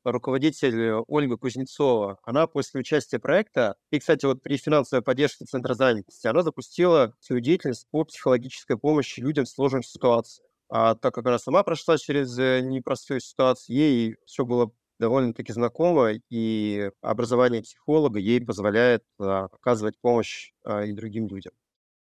руководитель 0.06 0.93
Ольга 1.08 1.36
Кузнецова, 1.38 2.17
она 2.24 2.47
после 2.47 2.80
участия 2.80 3.19
проекта, 3.19 3.76
и, 3.91 4.00
кстати, 4.00 4.26
вот 4.26 4.41
при 4.41 4.56
финансовой 4.56 5.04
поддержке 5.04 5.43
Центра 5.45 5.74
занятости, 5.74 6.28
она 6.28 6.43
запустила 6.43 7.13
свою 7.19 7.41
деятельность 7.41 7.88
по 7.91 8.06
психологической 8.06 8.78
помощи 8.78 9.19
людям 9.19 9.43
в 9.45 9.50
сложных 9.50 9.86
ситуациях. 9.86 10.47
А 10.69 10.95
так 10.95 11.13
как 11.13 11.28
она 11.28 11.39
сама 11.39 11.63
прошла 11.63 11.97
через 11.97 12.39
э, 12.39 12.62
непростую 12.62 13.19
ситуацию, 13.19 13.76
ей 13.76 14.15
все 14.26 14.45
было 14.45 14.71
довольно-таки 15.02 15.52
знакома, 15.52 16.12
и 16.30 16.92
образование 17.02 17.64
психолога 17.64 18.20
ей 18.20 18.40
позволяет 18.40 19.04
а, 19.20 19.46
оказывать 19.46 20.00
помощь 20.00 20.52
а, 20.64 20.84
и 20.86 20.94
другим 20.94 21.28
людям. 21.28 21.54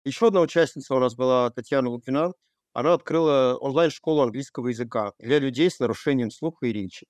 Еще 0.04 0.28
одна 0.28 0.40
участница 0.40 0.94
у 0.94 0.98
нас 0.98 1.14
была 1.14 1.50
Татьяна 1.50 1.90
Луквина. 1.90 2.32
Она 2.72 2.94
открыла 2.94 3.58
онлайн-школу 3.60 4.22
английского 4.22 4.68
языка 4.68 5.12
для 5.18 5.38
людей 5.38 5.70
с 5.70 5.78
нарушением 5.80 6.30
слуха 6.30 6.66
и 6.66 6.72
речи. 6.72 7.06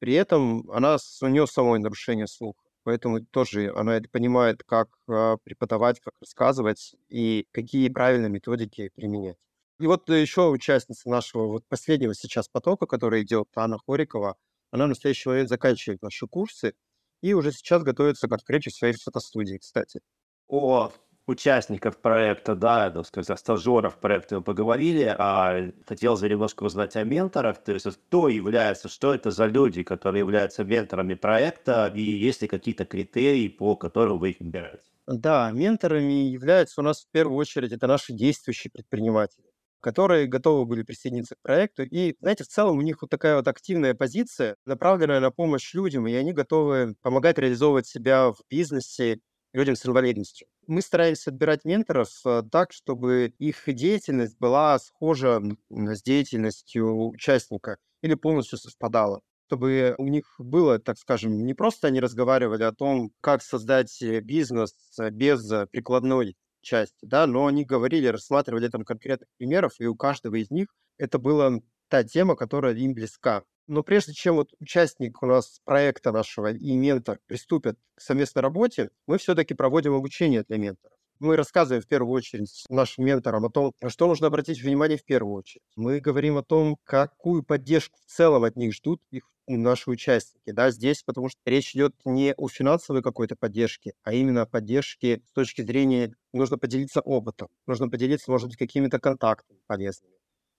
При 0.00 0.14
этом 0.14 0.68
она, 0.70 0.96
у 1.22 1.26
нее 1.28 1.46
самой 1.46 1.78
нарушение 1.78 2.26
слуха, 2.26 2.64
поэтому 2.82 3.20
тоже 3.20 3.72
она 3.76 4.00
понимает, 4.10 4.64
как 4.64 4.88
а, 5.08 5.36
преподавать, 5.44 6.00
как 6.00 6.14
рассказывать 6.20 6.96
и 7.08 7.46
какие 7.52 7.88
правильные 7.88 8.30
методики 8.30 8.90
применять. 8.96 9.36
И 9.78 9.86
вот 9.86 10.08
еще 10.10 10.48
участница 10.48 11.08
нашего 11.08 11.46
вот 11.46 11.64
последнего 11.68 12.14
сейчас 12.14 12.48
потока, 12.48 12.86
который 12.86 13.22
идет, 13.22 13.48
Анна 13.54 13.78
Хорикова, 13.86 14.36
она 14.70 14.86
в 14.86 14.88
настоящий 14.88 15.28
момент 15.28 15.48
заканчивает 15.48 16.02
наши 16.02 16.26
курсы 16.26 16.74
и 17.22 17.34
уже 17.34 17.52
сейчас 17.52 17.82
готовится 17.82 18.28
к 18.28 18.32
открытию 18.32 18.72
своей 18.72 18.94
фотостудии, 18.94 19.58
кстати. 19.58 20.00
О 20.48 20.92
участников 21.26 21.98
проекта, 22.02 22.54
да, 22.56 22.90
так 22.90 23.06
сказать, 23.06 23.30
о 23.30 23.36
стажеров 23.36 23.98
проекта 24.00 24.36
мы 24.36 24.42
поговорили, 24.42 25.14
а 25.16 25.70
хотелось 25.86 26.20
бы 26.20 26.28
немножко 26.28 26.64
узнать 26.64 26.96
о 26.96 27.04
менторах, 27.04 27.62
то 27.62 27.72
есть 27.72 27.86
кто 27.86 28.28
является, 28.28 28.88
что 28.88 29.14
это 29.14 29.30
за 29.30 29.46
люди, 29.46 29.82
которые 29.84 30.20
являются 30.20 30.64
менторами 30.64 31.14
проекта, 31.14 31.90
и 31.94 32.02
есть 32.02 32.42
ли 32.42 32.48
какие-то 32.48 32.84
критерии, 32.84 33.48
по 33.48 33.76
которым 33.76 34.18
вы 34.18 34.30
их 34.30 34.40
выбираете? 34.40 34.90
Да, 35.06 35.50
менторами 35.50 36.30
являются 36.30 36.80
у 36.80 36.84
нас 36.84 37.02
в 37.04 37.10
первую 37.10 37.36
очередь 37.36 37.72
это 37.72 37.86
наши 37.86 38.12
действующие 38.12 38.70
предприниматели 38.70 39.49
которые 39.80 40.26
готовы 40.26 40.64
были 40.66 40.82
присоединиться 40.82 41.34
к 41.36 41.42
проекту. 41.42 41.82
И, 41.84 42.16
знаете, 42.20 42.44
в 42.44 42.48
целом 42.48 42.78
у 42.78 42.82
них 42.82 43.02
вот 43.02 43.10
такая 43.10 43.36
вот 43.36 43.48
активная 43.48 43.94
позиция, 43.94 44.56
направленная 44.66 45.20
на 45.20 45.30
помощь 45.30 45.74
людям, 45.74 46.06
и 46.06 46.14
они 46.14 46.32
готовы 46.32 46.94
помогать 47.02 47.38
реализовывать 47.38 47.86
себя 47.86 48.30
в 48.30 48.38
бизнесе 48.48 49.20
людям 49.52 49.76
с 49.76 49.86
инвалидностью. 49.86 50.46
Мы 50.66 50.82
стараемся 50.82 51.30
отбирать 51.30 51.64
менторов 51.64 52.08
э, 52.24 52.42
так, 52.50 52.72
чтобы 52.72 53.32
их 53.38 53.62
деятельность 53.66 54.38
была 54.38 54.78
схожа 54.78 55.42
с 55.70 56.02
деятельностью 56.02 57.08
участника 57.08 57.78
или 58.02 58.14
полностью 58.14 58.58
совпадала 58.58 59.20
чтобы 59.50 59.96
у 59.98 60.06
них 60.06 60.36
было, 60.38 60.78
так 60.78 60.96
скажем, 60.96 61.44
не 61.44 61.54
просто 61.54 61.88
они 61.88 61.98
разговаривали 61.98 62.62
о 62.62 62.70
том, 62.70 63.10
как 63.20 63.42
создать 63.42 64.00
э, 64.00 64.20
бизнес 64.20 64.72
э, 65.00 65.10
без 65.10 65.44
прикладной 65.72 66.36
части, 66.60 67.04
да, 67.06 67.26
но 67.26 67.46
они 67.46 67.64
говорили, 67.64 68.06
рассматривали 68.06 68.68
там 68.68 68.84
конкретных 68.84 69.28
примеров, 69.38 69.74
и 69.78 69.86
у 69.86 69.94
каждого 69.94 70.36
из 70.36 70.50
них 70.50 70.68
это 70.98 71.18
была 71.18 71.60
та 71.88 72.04
тема, 72.04 72.36
которая 72.36 72.74
им 72.74 72.94
близка. 72.94 73.42
Но 73.66 73.82
прежде 73.82 74.12
чем 74.12 74.36
вот 74.36 74.50
участник 74.58 75.22
у 75.22 75.26
нас 75.26 75.60
проекта 75.64 76.10
нашего 76.10 76.52
и 76.52 76.76
ментор 76.76 77.20
приступят 77.26 77.78
к 77.94 78.00
совместной 78.00 78.42
работе, 78.42 78.90
мы 79.06 79.18
все-таки 79.18 79.54
проводим 79.54 79.94
обучение 79.94 80.42
для 80.42 80.58
менторов. 80.58 80.96
Мы 81.20 81.36
рассказываем 81.36 81.82
в 81.82 81.86
первую 81.86 82.12
очередь 82.12 82.64
нашим 82.68 83.04
менторам 83.04 83.44
о 83.44 83.50
том, 83.50 83.72
что 83.88 84.06
нужно 84.06 84.28
обратить 84.28 84.62
внимание 84.62 84.98
в 84.98 85.04
первую 85.04 85.34
очередь. 85.34 85.62
Мы 85.76 86.00
говорим 86.00 86.38
о 86.38 86.42
том, 86.42 86.78
какую 86.82 87.42
поддержку 87.42 87.98
в 88.04 88.10
целом 88.10 88.44
от 88.44 88.56
них 88.56 88.74
ждут 88.74 89.02
их 89.10 89.30
наши 89.56 89.90
участники. 89.90 90.50
Да, 90.52 90.70
здесь, 90.70 91.02
потому 91.02 91.28
что 91.28 91.38
речь 91.46 91.74
идет 91.74 91.94
не 92.04 92.34
о 92.36 92.48
финансовой 92.48 93.02
какой-то 93.02 93.36
поддержке, 93.36 93.94
а 94.02 94.12
именно 94.12 94.42
о 94.42 94.46
поддержке 94.46 95.22
с 95.28 95.32
точки 95.32 95.62
зрения, 95.62 96.14
нужно 96.32 96.58
поделиться 96.58 97.00
опытом, 97.00 97.48
нужно 97.66 97.88
поделиться, 97.88 98.30
может 98.30 98.48
быть, 98.48 98.56
какими-то 98.58 98.98
контактами 98.98 99.58
полезными. 99.66 100.14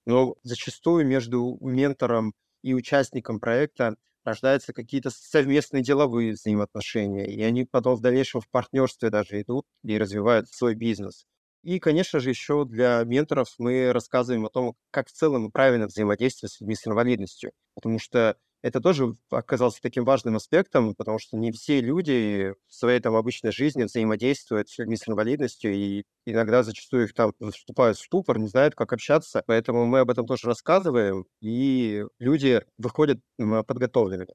Но 0.06 0.36
зачастую 0.44 1.06
между 1.06 1.58
ментором 1.62 2.34
и 2.64 2.74
участником 2.74 3.40
проекта 3.40 3.96
рождаются 4.24 4.74
какие-то 4.74 5.10
совместные 5.10 5.84
деловые 5.84 6.34
взаимоотношения, 6.34 7.26
и 7.26 7.42
они 7.42 7.66
потом 7.66 7.96
в 7.96 8.02
дальнейшем 8.02 8.42
в 8.42 8.50
партнерстве 8.50 9.10
даже 9.10 9.42
идут 9.42 9.66
и 9.84 9.98
развивают 9.98 10.50
свой 10.50 10.76
бизнес. 10.76 11.26
И, 11.64 11.80
конечно 11.80 12.20
же, 12.20 12.30
еще 12.30 12.66
для 12.66 13.04
менторов 13.04 13.54
мы 13.60 13.92
рассказываем 13.94 14.46
о 14.46 14.50
том, 14.50 14.76
как 14.90 15.08
в 15.10 15.12
целом 15.12 15.52
правильно 15.52 15.88
взаимодействовать 15.88 16.54
с 16.54 16.60
людьми 16.62 16.76
с 16.76 16.88
инвалидностью, 16.88 17.52
потому 17.76 18.00
что 18.00 18.36
это 18.62 18.80
тоже 18.80 19.16
оказалось 19.30 19.80
таким 19.82 20.06
важным 20.06 20.36
аспектом, 20.36 20.96
потому 20.96 21.20
что 21.20 21.38
не 21.38 21.52
все 21.52 21.82
люди 21.82 22.54
в 22.68 22.74
своей 22.74 23.00
там 23.00 23.16
обычной 23.16 23.52
жизни 23.52 23.84
взаимодействуют 23.84 24.70
с 24.70 24.78
людьми 24.78 24.98
с 24.98 25.08
инвалидностью, 25.08 25.74
и 25.74 26.04
иногда 26.26 26.64
зачастую 26.64 27.06
их 27.06 27.14
там 27.14 27.34
вступают 27.52 27.98
в 27.98 28.02
ступор, 28.02 28.38
не 28.40 28.48
знают, 28.48 28.76
как 28.76 28.94
общаться. 28.94 29.44
Поэтому 29.48 29.86
мы 29.86 30.00
об 30.00 30.12
этом 30.12 30.26
тоже 30.28 30.48
рассказываем, 30.48 31.26
и 31.42 32.06
люди 32.20 32.62
выходят 32.78 33.20
подготовленными. 33.38 34.34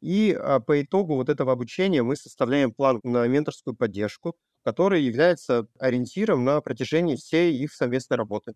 И 0.00 0.32
а, 0.32 0.60
по 0.60 0.80
итогу 0.80 1.16
вот 1.16 1.28
этого 1.28 1.52
обучения 1.52 2.02
мы 2.02 2.16
составляем 2.16 2.72
план 2.72 3.00
на 3.02 3.26
менторскую 3.26 3.74
поддержку, 3.76 4.36
который 4.64 5.02
является 5.02 5.66
ориентиром 5.78 6.44
на 6.44 6.60
протяжении 6.60 7.16
всей 7.16 7.56
их 7.56 7.72
совместной 7.72 8.16
работы. 8.16 8.54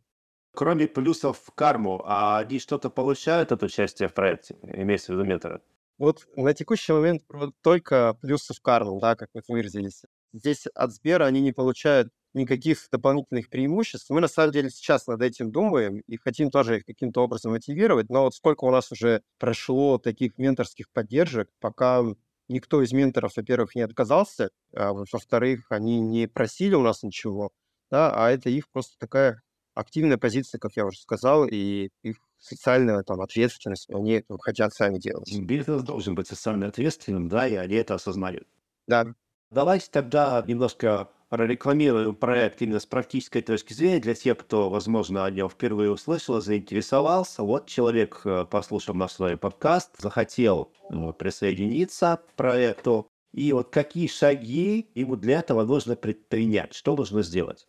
Кроме 0.55 0.87
плюсов 0.87 1.39
в 1.45 1.51
карму, 1.53 2.03
а 2.05 2.39
они 2.39 2.59
что-то 2.59 2.91
получают 2.91 3.53
от 3.53 3.63
участия 3.63 4.07
в 4.09 4.15
проекте, 4.15 4.57
имеется 4.63 5.13
в 5.13 5.17
виду 5.17 5.25
методы? 5.25 5.61
Вот 5.99 6.27
на 6.37 6.53
текущий 6.53 6.93
момент 6.93 7.23
только 7.63 8.15
плюсы 8.21 8.55
в 8.55 8.61
карму, 8.61 9.01
да, 9.01 9.15
как 9.15 9.31
вы 9.35 9.43
выразились. 9.49 10.03
Здесь 10.33 10.67
от 10.75 10.93
Сбера 10.93 11.25
они 11.27 11.41
не 11.41 11.53
получают 11.53 12.13
никаких 12.35 12.89
дополнительных 12.91 13.51
преимуществ. 13.51 14.09
Мы 14.11 14.21
на 14.21 14.29
самом 14.29 14.53
деле 14.53 14.71
сейчас 14.71 15.07
над 15.07 15.23
этим 15.23 15.53
думаем 15.53 16.01
и 16.07 16.17
хотим 16.17 16.51
тоже 16.51 16.79
их 16.79 16.87
каким-то 16.87 17.23
образом 17.23 17.53
мотивировать, 17.53 18.09
но 18.09 18.23
вот 18.25 18.35
сколько 18.35 18.65
у 18.65 18.71
нас 18.71 18.91
уже 18.91 19.23
прошло 19.39 19.99
таких 19.99 20.39
менторских 20.39 20.91
поддержек, 20.91 21.51
пока 21.61 22.03
никто 22.49 22.83
из 22.83 22.93
менторов, 22.93 23.37
во-первых, 23.37 23.75
не 23.75 23.83
отказался, 23.83 24.51
а 24.75 24.93
во-вторых, 24.93 25.67
они 25.71 26.01
не 26.01 26.27
просили 26.27 26.75
у 26.75 26.83
нас 26.83 27.03
ничего, 27.03 27.51
да, 27.91 28.11
а 28.15 28.31
это 28.31 28.49
их 28.49 28.71
просто 28.71 28.97
такая 28.99 29.43
активная 29.75 30.19
позиция, 30.19 30.59
как 30.59 30.73
я 30.77 30.87
уже 30.87 30.99
сказал, 30.99 31.47
и 31.47 31.91
их 32.03 32.17
социальная 32.39 33.03
там, 33.03 33.21
ответственность, 33.21 33.89
они 33.91 34.15
это 34.15 34.37
хотят 34.39 34.75
сами 34.75 34.99
делать. 34.99 35.33
Бизнес 35.41 35.83
должен 35.83 36.15
быть 36.15 36.27
социально 36.27 36.67
ответственным, 36.67 37.29
да, 37.29 37.47
и 37.47 37.55
они 37.55 37.75
это 37.75 37.95
осознают. 37.95 38.47
Да. 38.87 39.07
Давайте 39.51 39.89
тогда 39.91 40.43
немножко 40.47 41.09
прорекламируем 41.29 42.15
проект 42.15 42.61
именно 42.61 42.79
с 42.79 42.85
практической 42.85 43.41
точки 43.41 43.73
зрения 43.73 44.01
для 44.01 44.15
тех, 44.15 44.37
кто, 44.37 44.69
возможно, 44.69 45.25
о 45.25 45.31
нем 45.31 45.49
впервые 45.49 45.91
услышал, 45.91 46.41
заинтересовался. 46.41 47.43
Вот 47.43 47.67
человек, 47.67 48.21
э, 48.25 48.45
послушав 48.45 48.97
наш 48.97 49.13
свой 49.13 49.37
подкаст, 49.39 49.99
захотел 49.99 50.73
э, 50.91 51.13
присоединиться 51.13 52.21
к 52.27 52.35
проекту. 52.35 53.09
И 53.33 53.51
вот 53.53 53.71
какие 53.71 54.09
шаги 54.09 54.91
ему 54.95 55.17
для 55.17 55.39
этого 55.39 55.65
нужно 55.65 55.97
предпринять? 55.97 56.75
Что 56.75 56.95
нужно 56.97 57.23
сделать? 57.23 57.67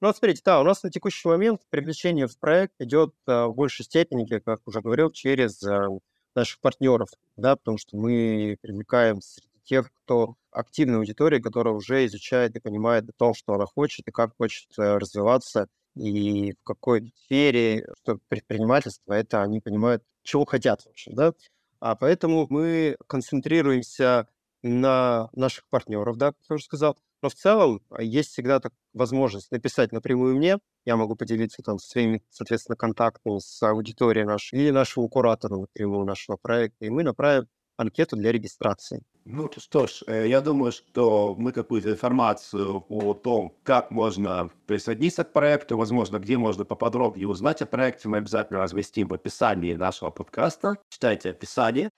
Ну, 0.00 0.12
смотрите, 0.14 0.40
да, 0.44 0.60
у 0.60 0.64
нас 0.64 0.82
на 0.82 0.90
текущий 0.90 1.28
момент 1.28 1.60
привлечение 1.68 2.26
в 2.26 2.38
проект 2.38 2.72
идет 2.80 3.14
а, 3.26 3.48
в 3.48 3.54
большей 3.54 3.84
степени, 3.84 4.24
как 4.38 4.60
уже 4.66 4.80
говорил, 4.80 5.10
через 5.10 5.62
а, 5.62 5.88
наших 6.34 6.58
партнеров, 6.60 7.10
да, 7.36 7.56
потому 7.56 7.76
что 7.76 7.98
мы 7.98 8.56
привлекаем 8.62 9.20
среди 9.20 9.48
тех, 9.62 9.92
кто 9.92 10.36
активная 10.50 10.98
аудитория, 11.00 11.38
которая 11.40 11.74
уже 11.74 12.06
изучает 12.06 12.56
и 12.56 12.60
понимает 12.60 13.10
о 13.10 13.12
том, 13.12 13.34
что 13.34 13.52
она 13.52 13.66
хочет 13.66 14.08
и 14.08 14.10
как 14.10 14.34
хочет 14.38 14.70
а, 14.78 14.98
развиваться, 14.98 15.68
и 15.96 16.52
в 16.52 16.64
какой 16.64 17.12
сфере, 17.24 17.86
что 18.02 18.18
предпринимательство, 18.28 19.12
это 19.12 19.42
они 19.42 19.60
понимают, 19.60 20.02
чего 20.22 20.46
хотят, 20.46 20.80
в 20.82 20.86
общем, 20.88 21.14
да. 21.14 21.34
А 21.78 21.94
поэтому 21.94 22.46
мы 22.48 22.96
концентрируемся 23.06 24.28
на 24.62 25.28
наших 25.34 25.66
партнеров, 25.68 26.16
да, 26.16 26.28
как 26.32 26.40
я 26.48 26.54
уже 26.54 26.64
сказал, 26.64 26.96
но 27.22 27.28
в 27.28 27.34
целом 27.34 27.80
а, 27.90 28.02
есть 28.02 28.30
всегда 28.30 28.60
так, 28.60 28.72
возможность 28.92 29.50
написать 29.50 29.92
напрямую 29.92 30.36
мне. 30.36 30.58
Я 30.84 30.96
могу 30.96 31.16
поделиться 31.16 31.62
там 31.62 31.78
своими, 31.78 32.22
соответственно, 32.30 32.76
контактами 32.76 33.38
с 33.38 33.62
аудиторией 33.62 34.26
нашей 34.26 34.58
или 34.58 34.70
нашему 34.70 35.08
куратору 35.08 35.60
напрямую 35.62 36.06
нашего 36.06 36.36
проекта, 36.36 36.86
и 36.86 36.90
мы 36.90 37.02
направим 37.02 37.48
анкету 37.80 38.16
для 38.16 38.30
регистрации. 38.30 39.02
Ну 39.24 39.50
что 39.56 39.86
ж, 39.86 40.02
э, 40.06 40.28
я 40.28 40.40
думаю, 40.40 40.72
что 40.72 41.34
мы 41.38 41.52
какую-то 41.52 41.90
информацию 41.90 42.84
о 42.88 43.14
том, 43.14 43.56
как 43.62 43.90
можно 43.90 44.50
присоединиться 44.66 45.24
к 45.24 45.32
проекту, 45.32 45.76
возможно, 45.76 46.18
где 46.18 46.36
можно 46.36 46.64
поподробнее 46.64 47.28
узнать 47.28 47.62
о 47.62 47.66
проекте, 47.66 48.08
мы 48.08 48.18
обязательно 48.18 48.60
разместим 48.60 49.08
в 49.08 49.14
описании 49.14 49.74
нашего 49.74 50.10
подкаста. 50.10 50.76
Читайте 50.88 51.30
описание. 51.30 51.90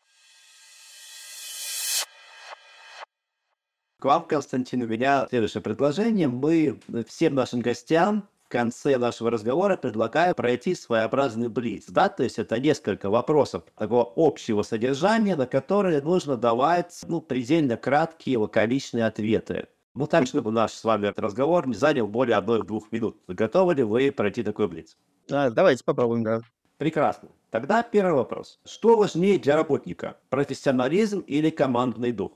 К 4.03 4.07
вам, 4.07 4.25
Константин, 4.25 4.83
у 4.83 4.89
меня 4.89 5.29
следующее 5.29 5.63
предложение. 5.63 6.27
Мы 6.27 6.81
всем 7.07 7.37
нашим 7.37 7.61
гостям 7.61 8.29
в 8.45 8.49
конце 8.49 8.99
нашего 8.99 9.31
разговора 9.31 9.77
предлагаю 9.77 10.35
пройти 10.35 10.75
своеобразный 10.75 11.49
блиц. 11.49 11.85
Да? 11.87 12.09
То 12.09 12.25
есть 12.25 12.41
это 12.41 12.59
несколько 12.59 13.11
вопросов 13.11 13.63
такого 13.79 14.13
общего 14.17 14.63
содержания, 14.63 15.37
на 15.37 15.47
которые 15.47 16.03
нужно 16.03 16.37
давать 16.37 17.01
ну, 17.07 17.21
предельно 17.21 17.77
краткие 17.77 18.39
лаконичные 18.39 19.07
ответы. 19.07 19.69
Ну, 19.95 20.09
так, 20.09 20.27
чтобы 20.27 20.51
наш 20.51 20.73
с 20.73 20.83
вами 20.83 21.13
разговор 21.17 21.69
не 21.69 21.75
занял 21.75 22.09
более 22.09 22.39
одной-двух 22.39 22.91
минут. 22.91 23.19
Готовы 23.29 23.77
ли 23.77 23.85
вы 23.85 24.11
пройти 24.11 24.43
такой 24.43 24.67
блиц? 24.67 24.97
А, 25.31 25.49
давайте 25.51 25.85
попробуем, 25.85 26.25
да. 26.25 26.41
Прекрасно. 26.77 27.29
Тогда 27.51 27.85
первый 27.85 28.15
вопрос. 28.15 28.59
Что 28.65 28.97
важнее 28.97 29.39
для 29.39 29.55
работника? 29.55 30.17
Профессионализм 30.29 31.21
или 31.21 31.51
командный 31.51 32.11
дух? 32.11 32.33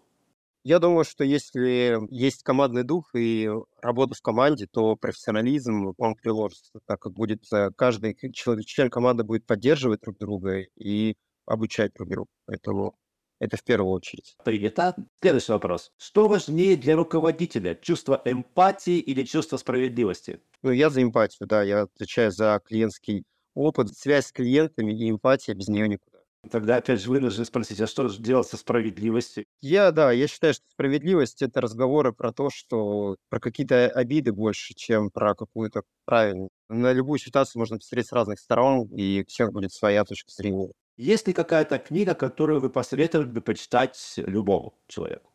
Я 0.68 0.80
думаю, 0.80 1.04
что 1.04 1.22
если 1.22 1.96
есть 2.12 2.42
командный 2.42 2.82
дух 2.82 3.10
и 3.14 3.48
работа 3.80 4.16
в 4.16 4.20
команде, 4.20 4.66
то 4.66 4.96
профессионализм, 4.96 5.94
он 5.96 6.16
приложится, 6.16 6.80
так 6.86 6.98
как 6.98 7.12
будет 7.12 7.44
э, 7.52 7.70
каждый 7.76 8.16
человек, 8.32 8.66
член 8.66 8.90
команды 8.90 9.22
будет 9.22 9.46
поддерживать 9.46 10.00
друг 10.00 10.18
друга 10.18 10.62
и 10.76 11.14
обучать 11.46 11.92
друг 11.94 12.08
друга. 12.08 12.28
Поэтому 12.46 12.98
это 13.38 13.56
в 13.56 13.62
первую 13.62 13.92
очередь. 13.92 14.34
Принято. 14.44 14.96
Следующий 15.20 15.52
вопрос. 15.52 15.92
Что 15.98 16.26
важнее 16.26 16.74
для 16.74 16.96
руководителя? 16.96 17.76
Чувство 17.76 18.20
эмпатии 18.24 18.98
или 18.98 19.22
чувство 19.22 19.58
справедливости? 19.58 20.40
Ну, 20.62 20.72
я 20.72 20.90
за 20.90 21.00
эмпатию, 21.00 21.46
да. 21.46 21.62
Я 21.62 21.82
отвечаю 21.82 22.32
за 22.32 22.60
клиентский 22.64 23.22
опыт, 23.54 23.96
связь 23.96 24.26
с 24.26 24.32
клиентами 24.32 24.92
и 24.92 25.12
эмпатия, 25.12 25.54
без 25.54 25.68
нее 25.68 25.86
никуда. 25.86 26.15
Тогда 26.50 26.76
опять 26.76 27.00
же 27.00 27.10
вынужден 27.10 27.44
спросить, 27.44 27.80
а 27.80 27.86
что 27.86 28.08
же 28.08 28.20
делать 28.20 28.46
со 28.46 28.56
справедливостью? 28.56 29.44
Я, 29.60 29.90
да, 29.90 30.12
я 30.12 30.28
считаю, 30.28 30.54
что 30.54 30.64
справедливость– 30.70 31.42
это 31.42 31.60
разговоры 31.60 32.12
про 32.12 32.32
то, 32.32 32.50
что 32.50 33.16
про 33.28 33.40
какие-то 33.40 33.88
обиды 33.88 34.32
больше, 34.32 34.74
чем 34.74 35.10
про 35.10 35.34
какую-то 35.34 35.82
правильную. 36.04 36.48
На 36.68 36.92
любую 36.92 37.18
ситуацию 37.18 37.60
можно 37.60 37.78
посмотреть 37.78 38.08
с 38.08 38.12
разных 38.12 38.38
сторон, 38.38 38.88
и 38.96 39.22
у 39.22 39.30
всех 39.30 39.52
будет 39.52 39.72
своя 39.72 40.04
точка 40.04 40.30
зрения. 40.32 40.72
Есть 40.96 41.26
ли 41.28 41.34
какая-то 41.34 41.78
книга, 41.78 42.14
которую 42.14 42.60
вы 42.60 42.70
посоветовали 42.70 43.26
бы 43.26 43.40
почитать 43.40 43.98
любому 44.16 44.74
человеку? 44.88 45.30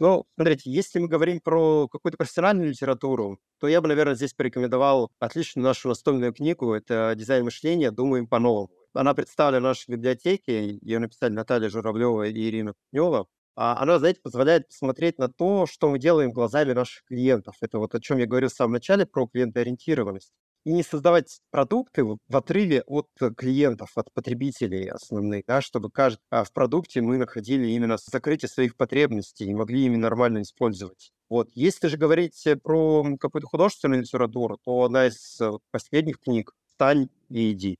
Ну, 0.00 0.26
смотрите, 0.34 0.70
если 0.70 0.98
мы 0.98 1.06
говорим 1.06 1.40
про 1.40 1.86
какую-то 1.86 2.18
профессиональную 2.18 2.68
литературу, 2.68 3.38
то 3.60 3.68
я 3.68 3.80
бы, 3.80 3.86
наверное, 3.86 4.16
здесь 4.16 4.34
порекомендовал 4.34 5.12
отличную 5.20 5.64
нашу 5.64 5.88
настольную 5.88 6.32
книгу. 6.32 6.72
Это 6.74 7.14
«Дизайн 7.16 7.44
мышления. 7.44 7.92
Думаем 7.92 8.26
по-новому». 8.26 8.70
Она 8.94 9.12
представлена 9.12 9.60
в 9.60 9.62
нашей 9.62 9.90
библиотеке, 9.90 10.78
ее 10.80 11.00
написали 11.00 11.32
Наталья 11.32 11.68
Журавлева 11.68 12.28
и 12.28 12.48
Ирина 12.48 12.74
Пнева. 12.90 13.26
А 13.56 13.80
она, 13.80 13.98
знаете, 13.98 14.20
позволяет 14.20 14.68
посмотреть 14.68 15.18
на 15.18 15.28
то, 15.28 15.66
что 15.66 15.88
мы 15.88 15.98
делаем 15.98 16.32
глазами 16.32 16.72
наших 16.72 17.04
клиентов. 17.04 17.56
Это 17.60 17.78
вот 17.78 17.94
о 17.94 18.00
чем 18.00 18.18
я 18.18 18.26
говорил 18.26 18.48
в 18.48 18.52
самом 18.52 18.72
начале 18.72 19.06
про 19.06 19.26
клиентоориентированность. 19.26 20.32
И 20.64 20.72
не 20.72 20.82
создавать 20.82 21.40
продукты 21.50 22.04
в 22.04 22.18
отрыве 22.30 22.82
от 22.86 23.08
клиентов, 23.36 23.90
от 23.96 24.12
потребителей 24.12 24.88
основных, 24.88 25.44
да, 25.46 25.60
чтобы 25.60 25.90
каждый, 25.90 26.20
а 26.30 26.42
в 26.44 26.52
продукте 26.52 27.00
мы 27.02 27.18
находили 27.18 27.66
именно 27.66 27.96
закрытие 27.98 28.48
своих 28.48 28.76
потребностей 28.76 29.44
и 29.44 29.54
могли 29.54 29.84
ими 29.84 29.96
нормально 29.96 30.42
использовать. 30.42 31.12
Вот. 31.28 31.50
Если 31.54 31.88
же 31.88 31.96
говорить 31.96 32.42
про 32.62 33.04
какую-то 33.20 33.46
художественную 33.46 34.02
литературу, 34.02 34.58
то 34.64 34.84
одна 34.84 35.06
из 35.06 35.40
э, 35.40 35.50
последних 35.70 36.18
книг 36.18 36.52
«Встань 36.66 37.08
и 37.28 37.52
иди». 37.52 37.78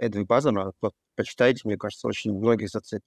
Эдвин 0.00 0.24
Базана, 0.24 0.72
почитайте, 1.14 1.60
мне 1.64 1.76
кажется, 1.76 2.08
очень 2.08 2.32
многих 2.32 2.70
зацепит. 2.70 3.04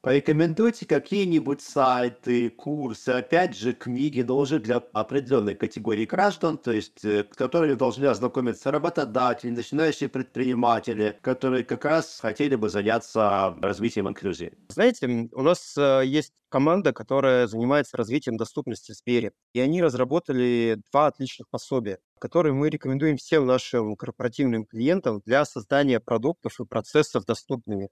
Порекомендуйте 0.00 0.84
какие-нибудь 0.84 1.60
сайты, 1.60 2.50
курсы, 2.50 3.10
опять 3.10 3.56
же, 3.56 3.72
книги, 3.72 4.22
но 4.22 4.36
уже 4.36 4.58
для 4.58 4.78
определенной 4.92 5.54
категории 5.54 6.04
граждан, 6.06 6.58
то 6.58 6.72
есть, 6.72 7.04
э, 7.04 7.22
которые 7.22 7.76
должны 7.76 8.06
ознакомиться 8.06 8.72
работодатели, 8.72 9.50
начинающие 9.50 10.08
предприниматели, 10.08 11.16
которые 11.22 11.62
как 11.62 11.84
раз 11.84 12.18
хотели 12.20 12.56
бы 12.56 12.68
заняться 12.68 13.54
развитием 13.62 14.08
инклюзии. 14.08 14.52
Знаете, 14.70 15.28
у 15.30 15.42
нас 15.42 15.76
э, 15.78 16.02
есть 16.04 16.32
команда, 16.48 16.92
которая 16.92 17.46
занимается 17.46 17.96
развитием 17.96 18.36
доступности 18.36 18.90
в 18.90 18.96
сфере, 18.96 19.30
и 19.52 19.60
они 19.60 19.80
разработали 19.80 20.82
два 20.90 21.06
отличных 21.06 21.48
пособия 21.48 22.00
которые 22.22 22.52
мы 22.52 22.70
рекомендуем 22.70 23.16
всем 23.16 23.46
нашим 23.46 23.96
корпоративным 23.96 24.64
клиентам 24.64 25.22
для 25.26 25.44
создания 25.44 25.98
продуктов 25.98 26.60
и 26.60 26.64
процессов 26.64 27.24
доступными. 27.24 27.88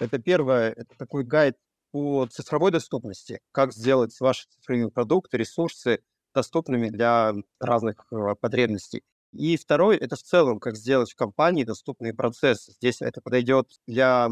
Это 0.00 0.18
первое, 0.18 0.72
это 0.72 0.98
такой 0.98 1.22
гайд 1.22 1.54
по 1.92 2.26
цифровой 2.26 2.72
доступности, 2.72 3.38
как 3.52 3.72
сделать 3.72 4.18
ваши 4.18 4.48
цифровые 4.48 4.90
продукты, 4.90 5.36
ресурсы 5.36 6.00
доступными 6.34 6.88
для 6.88 7.34
разных 7.60 8.04
э, 8.10 8.34
потребностей. 8.40 9.04
И 9.32 9.56
второй— 9.56 9.96
это 9.98 10.16
в 10.16 10.24
целом, 10.24 10.58
как 10.58 10.74
сделать 10.74 11.12
в 11.12 11.14
компании 11.14 11.62
доступные 11.62 12.14
процессы. 12.14 12.72
Здесь 12.72 13.00
это 13.00 13.20
подойдет 13.20 13.70
для 13.86 14.28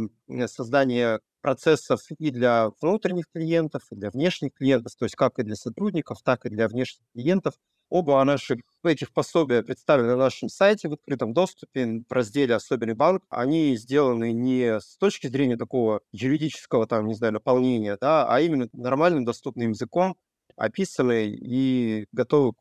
создания 0.46 1.20
процессов 1.46 2.00
и 2.18 2.32
для 2.32 2.70
внутренних 2.80 3.26
клиентов, 3.32 3.82
и 3.92 3.94
для 3.94 4.10
внешних 4.10 4.52
клиентов, 4.52 4.96
то 4.98 5.04
есть 5.04 5.14
как 5.14 5.38
и 5.38 5.44
для 5.44 5.54
сотрудников, 5.54 6.20
так 6.24 6.44
и 6.44 6.48
для 6.48 6.66
внешних 6.66 7.06
клиентов. 7.14 7.54
Оба 7.88 8.24
наших 8.24 8.58
этих 8.82 9.12
пособия 9.12 9.62
представлены 9.62 10.08
на 10.08 10.16
нашем 10.16 10.48
сайте 10.48 10.88
в 10.88 10.94
открытом 10.94 11.32
доступе 11.32 12.02
в 12.08 12.12
разделе 12.12 12.56
«Особенный 12.56 12.94
банк». 12.94 13.22
Они 13.28 13.76
сделаны 13.76 14.32
не 14.32 14.80
с 14.80 14.96
точки 14.96 15.28
зрения 15.28 15.56
такого 15.56 16.00
юридического, 16.10 16.88
там, 16.88 17.06
не 17.06 17.14
знаю, 17.14 17.34
наполнения, 17.34 17.96
да, 18.00 18.26
а 18.28 18.40
именно 18.40 18.68
нормальным 18.72 19.24
доступным 19.24 19.70
языком, 19.70 20.16
описаны 20.56 21.28
и 21.28 22.06
готовы. 22.10 22.54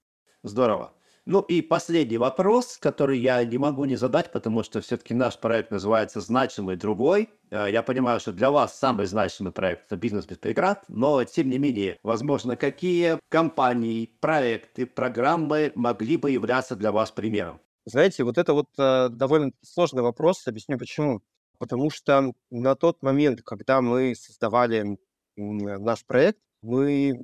Здорово. 0.44 0.94
Ну 1.28 1.42
и 1.42 1.64
последний 1.64 2.20
вопрос, 2.20 2.78
который 2.78 3.18
я 3.18 3.44
не 3.44 3.58
могу 3.58 3.86
не 3.86 3.96
задать, 3.96 4.32
потому 4.32 4.62
что 4.62 4.80
все-таки 4.80 5.16
наш 5.16 5.40
проект 5.40 5.72
называется 5.72 6.22
«Значимый 6.22 6.76
другой». 6.76 7.30
Э, 7.50 7.66
я 7.68 7.82
понимаю, 7.82 8.20
что 8.20 8.32
для 8.32 8.52
вас 8.52 8.78
самый 8.78 9.08
значимый 9.08 9.52
проект– 9.52 9.86
это 9.88 9.98
«Бизнес 9.98 10.28
без 10.28 10.38
преград», 10.38 10.86
но 10.88 11.24
тем 11.24 11.50
не 11.50 11.58
менее, 11.58 11.98
возможно, 12.04 12.56
какие 12.56 13.20
компании, 13.30 14.12
проекты, 14.20 14.86
программы 14.86 15.72
могли 15.74 16.18
бы 16.18 16.30
являться 16.30 16.76
для 16.76 16.92
вас 16.92 17.10
примером? 17.10 17.60
Знаете, 17.86 18.24
вот 18.24 18.38
это 18.38 18.54
вот 18.54 18.68
э, 18.78 19.10
довольно 19.10 19.52
сложный 19.64 20.04
вопрос, 20.04 20.46
объясню 20.46 20.78
почему. 20.78 21.24
Потому 21.58 21.90
что 21.90 22.34
на 22.52 22.76
тот 22.76 23.02
момент, 23.02 23.42
когда 23.42 23.82
мы 23.82 24.14
создавали 24.14 25.00
наш 25.38 26.06
проект, 26.06 26.38
мы 26.62 27.24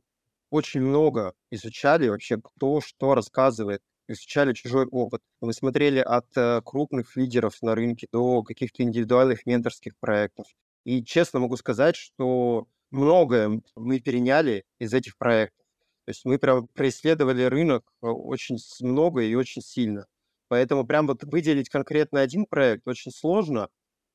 очень 0.49 0.81
много 0.81 1.33
изучали 1.51 2.09
вообще, 2.09 2.37
кто 2.37 2.81
что 2.81 3.13
рассказывает 3.13 3.81
изучали 4.11 4.53
чужой 4.53 4.85
опыт. 4.85 5.21
Мы 5.41 5.53
смотрели 5.53 5.99
от 5.99 6.25
э, 6.35 6.61
крупных 6.63 7.15
лидеров 7.15 7.61
на 7.61 7.75
рынке 7.75 8.07
до 8.11 8.43
каких-то 8.43 8.83
индивидуальных 8.83 9.45
менторских 9.45 9.97
проектов. 9.99 10.45
И 10.83 11.03
честно 11.03 11.39
могу 11.39 11.57
сказать, 11.57 11.95
что 11.95 12.67
многое 12.91 13.61
мы 13.75 13.99
переняли 13.99 14.65
из 14.79 14.93
этих 14.93 15.17
проектов. 15.17 15.65
То 16.05 16.09
есть 16.11 16.25
мы 16.25 16.39
прям 16.39 16.67
преследовали 16.67 17.43
рынок 17.43 17.83
э, 18.01 18.07
очень 18.07 18.57
много 18.81 19.21
и 19.21 19.35
очень 19.35 19.61
сильно. 19.61 20.05
Поэтому 20.47 20.85
прям 20.85 21.07
вот 21.07 21.23
выделить 21.23 21.69
конкретно 21.69 22.21
один 22.21 22.45
проект 22.45 22.87
очень 22.87 23.11
сложно. 23.11 23.69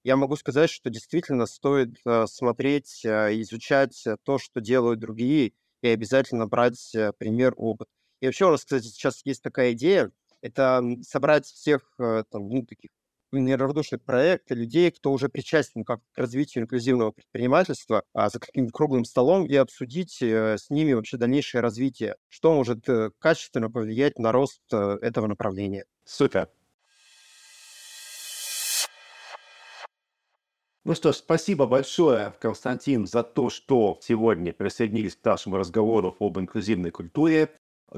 Я 0.04 0.16
могу 0.16 0.36
сказать, 0.36 0.70
что 0.70 0.90
действительно 0.90 1.46
стоит 1.46 1.96
э, 2.04 2.26
смотреть, 2.26 3.04
изучать 3.04 4.04
то, 4.24 4.38
что 4.38 4.60
делают 4.60 5.00
другие, 5.00 5.52
и 5.82 5.88
обязательно 5.88 6.46
брать 6.46 6.94
пример 7.18 7.54
опыт. 7.56 7.88
И 8.20 8.26
вообще 8.26 8.46
у 8.46 8.50
нас, 8.50 8.64
кстати, 8.64 8.84
сейчас 8.84 9.20
есть 9.24 9.42
такая 9.42 9.72
идея, 9.72 10.10
это 10.40 10.82
собрать 11.02 11.46
всех 11.46 11.82
э, 11.98 12.24
там, 12.30 12.48
ну, 12.48 12.64
таких 12.64 12.90
неравнодушных 13.32 14.02
проекта, 14.02 14.54
людей, 14.54 14.90
кто 14.90 15.12
уже 15.12 15.28
причастен 15.28 15.84
как 15.84 16.00
к 16.12 16.18
развитию 16.18 16.64
инклюзивного 16.64 17.10
предпринимательства, 17.10 18.02
а 18.14 18.30
за 18.30 18.38
каким-то 18.38 18.72
круглым 18.72 19.04
столом 19.04 19.44
и 19.44 19.54
обсудить 19.56 20.22
э, 20.22 20.56
с 20.56 20.70
ними 20.70 20.94
вообще 20.94 21.16
дальнейшее 21.16 21.60
развитие, 21.60 22.16
что 22.28 22.54
может 22.54 22.88
э, 22.88 23.10
качественно 23.18 23.70
повлиять 23.70 24.18
на 24.18 24.32
рост 24.32 24.62
этого 24.70 25.26
направления. 25.26 25.84
Супер. 26.04 26.48
Ну 30.84 30.94
что 30.94 31.12
ж, 31.12 31.16
спасибо 31.16 31.66
большое, 31.66 32.32
Константин, 32.38 33.08
за 33.08 33.24
то, 33.24 33.50
что 33.50 33.98
сегодня 34.02 34.52
присоединились 34.52 35.16
к 35.16 35.24
нашему 35.24 35.56
разговору 35.56 36.16
об 36.20 36.38
инклюзивной 36.38 36.92
культуре. 36.92 37.50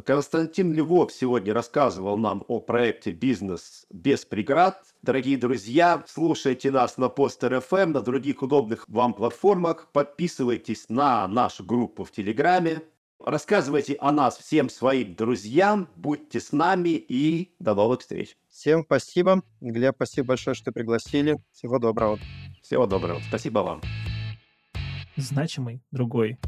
Константин 0.05 0.73
Львов 0.75 1.13
сегодня 1.13 1.55
рассказывал 1.55 2.19
нам 2.19 2.45
о 2.47 2.61
проекте 2.61 3.11
«Бизнес 3.11 3.87
без 3.91 4.25
преград». 4.25 4.83
Дорогие 5.03 5.39
друзья, 5.39 6.05
слушайте 6.07 6.71
нас 6.71 6.99
на 6.99 7.09
Постер 7.09 7.55
FM, 7.55 7.87
на 7.87 8.03
других 8.03 8.43
удобных 8.43 8.85
вам 8.87 9.15
платформах. 9.15 9.89
Подписывайтесь 9.93 10.87
на 10.89 11.27
нашу 11.27 11.65
группу 11.65 12.05
в 12.05 12.13
Телеграме. 12.13 12.83
Рассказывайте 13.25 13.97
о 13.99 14.13
нас 14.13 14.37
всем 14.37 14.69
своим 14.69 15.15
друзьям. 15.15 15.89
Будьте 15.97 16.39
с 16.39 16.53
нами 16.53 16.91
и 16.91 17.55
до 17.59 17.75
новых 17.75 18.01
встреч. 18.01 18.37
Всем 18.51 18.85
спасибо. 18.85 19.43
Глеб, 19.61 19.95
спасибо 19.97 20.29
большое, 20.29 20.55
что 20.55 20.71
пригласили. 20.71 21.39
Всего 21.53 21.79
доброго. 21.79 22.19
Всего 22.63 22.87
доброго. 22.87 23.21
Спасибо 23.29 23.61
вам. 23.61 23.81
Значимый 25.17 25.83
другой. 25.91 26.39